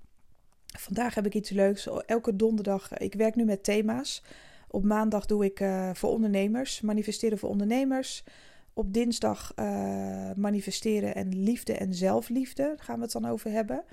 Vandaag 0.79 1.15
heb 1.15 1.27
ik 1.27 1.35
iets 1.35 1.51
leuks. 1.51 1.89
Elke 2.07 2.37
donderdag, 2.37 2.93
eh, 2.93 3.07
ik 3.07 3.15
werk 3.15 3.35
nu 3.35 3.45
met 3.45 3.65
thema's. 3.65 4.23
Op 4.69 4.85
maandag 4.85 5.27
doe 5.27 5.45
ik 5.45 5.65
voor 5.93 6.11
ondernemers, 6.11 6.81
manifesteren 6.81 7.39
voor 7.39 7.49
ondernemers. 7.49 8.25
Op 8.73 8.93
dinsdag 8.93 9.53
manifesteren 10.37 11.15
en 11.15 11.43
liefde 11.43 11.73
en 11.73 11.95
zelfliefde. 11.95 12.63
Daar 12.63 12.79
gaan 12.79 12.97
we 12.97 13.03
het 13.03 13.13
dan 13.13 13.27
over 13.27 13.51
hebben. 13.51 13.85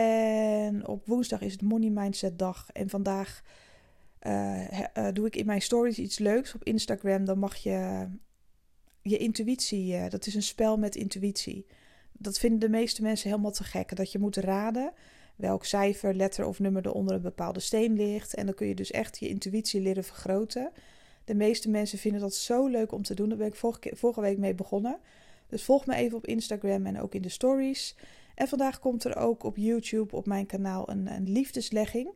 En 0.00 0.86
op 0.86 1.06
woensdag 1.06 1.40
is 1.40 1.52
het 1.52 1.62
Money 1.62 1.90
Mindset 1.90 2.38
dag. 2.38 2.68
En 2.72 2.88
vandaag 2.88 3.42
uh, 4.26 4.70
uh, 4.70 5.08
doe 5.12 5.26
ik 5.26 5.36
in 5.36 5.46
mijn 5.46 5.62
stories 5.62 5.98
iets 5.98 6.18
leuks 6.18 6.54
op 6.54 6.64
Instagram. 6.64 7.24
Dan 7.24 7.38
mag 7.38 7.56
je 7.56 8.08
je 9.02 9.16
intuïtie, 9.16 9.94
uh, 9.94 10.08
dat 10.08 10.26
is 10.26 10.34
een 10.34 10.42
spel 10.42 10.78
met 10.78 10.96
intuïtie. 10.96 11.66
Dat 12.12 12.38
vinden 12.38 12.60
de 12.60 12.68
meeste 12.68 13.02
mensen 13.02 13.30
helemaal 13.30 13.50
te 13.50 13.64
gek. 13.64 13.96
Dat 13.96 14.12
je 14.12 14.18
moet 14.18 14.36
raden 14.36 14.92
welk 15.36 15.64
cijfer, 15.64 16.14
letter 16.14 16.46
of 16.46 16.58
nummer 16.58 16.84
er 16.84 16.92
onder 16.92 17.14
een 17.14 17.22
bepaalde 17.22 17.60
steen 17.60 17.96
ligt. 17.96 18.34
En 18.34 18.46
dan 18.46 18.54
kun 18.54 18.66
je 18.66 18.74
dus 18.74 18.90
echt 18.90 19.18
je 19.18 19.28
intuïtie 19.28 19.80
leren 19.80 20.04
vergroten. 20.04 20.70
De 21.24 21.34
meeste 21.34 21.70
mensen 21.70 21.98
vinden 21.98 22.20
dat 22.20 22.34
zo 22.34 22.66
leuk 22.66 22.92
om 22.92 23.02
te 23.02 23.14
doen. 23.14 23.28
Daar 23.28 23.38
ben 23.38 23.46
ik 23.46 23.54
vorige, 23.54 23.90
vorige 23.94 24.20
week 24.20 24.38
mee 24.38 24.54
begonnen. 24.54 24.98
Dus 25.48 25.62
volg 25.62 25.86
me 25.86 25.94
even 25.94 26.16
op 26.16 26.26
Instagram 26.26 26.86
en 26.86 27.00
ook 27.00 27.14
in 27.14 27.22
de 27.22 27.28
stories. 27.28 27.96
En 28.34 28.48
vandaag 28.48 28.78
komt 28.78 29.04
er 29.04 29.16
ook 29.16 29.42
op 29.42 29.56
YouTube 29.56 30.16
op 30.16 30.26
mijn 30.26 30.46
kanaal 30.46 30.90
een, 30.90 31.06
een 31.06 31.30
liefdeslegging. 31.30 32.10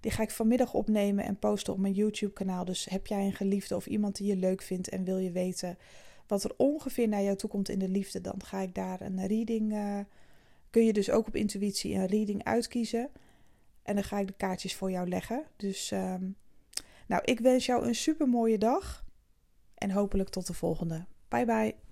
Die 0.00 0.10
ga 0.10 0.22
ik 0.22 0.30
vanmiddag 0.30 0.74
opnemen 0.74 1.24
en 1.24 1.38
posten 1.38 1.72
op 1.72 1.78
mijn 1.78 1.94
YouTube-kanaal. 1.94 2.64
Dus 2.64 2.84
heb 2.84 3.06
jij 3.06 3.24
een 3.24 3.34
geliefde 3.34 3.76
of 3.76 3.86
iemand 3.86 4.16
die 4.16 4.26
je 4.26 4.36
leuk 4.36 4.62
vindt 4.62 4.88
en 4.88 5.04
wil 5.04 5.18
je 5.18 5.30
weten 5.30 5.78
wat 6.26 6.44
er 6.44 6.54
ongeveer 6.56 7.08
naar 7.08 7.22
jou 7.22 7.36
toe 7.36 7.50
komt 7.50 7.68
in 7.68 7.78
de 7.78 7.88
liefde, 7.88 8.20
dan 8.20 8.42
ga 8.44 8.60
ik 8.60 8.74
daar 8.74 9.00
een 9.00 9.26
reading. 9.26 9.72
Uh, 9.72 9.98
kun 10.70 10.84
je 10.84 10.92
dus 10.92 11.10
ook 11.10 11.26
op 11.26 11.36
intuïtie 11.36 11.94
een 11.94 12.06
reading 12.06 12.44
uitkiezen. 12.44 13.10
En 13.82 13.94
dan 13.94 14.04
ga 14.04 14.18
ik 14.18 14.26
de 14.26 14.32
kaartjes 14.36 14.74
voor 14.74 14.90
jou 14.90 15.08
leggen. 15.08 15.44
Dus, 15.56 15.90
um, 15.90 16.36
nou, 17.06 17.22
ik 17.24 17.40
wens 17.40 17.66
jou 17.66 17.86
een 17.86 17.94
super 17.94 18.28
mooie 18.28 18.58
dag. 18.58 19.04
En 19.74 19.90
hopelijk 19.90 20.28
tot 20.28 20.46
de 20.46 20.54
volgende. 20.54 21.04
Bye 21.28 21.44
bye. 21.44 21.85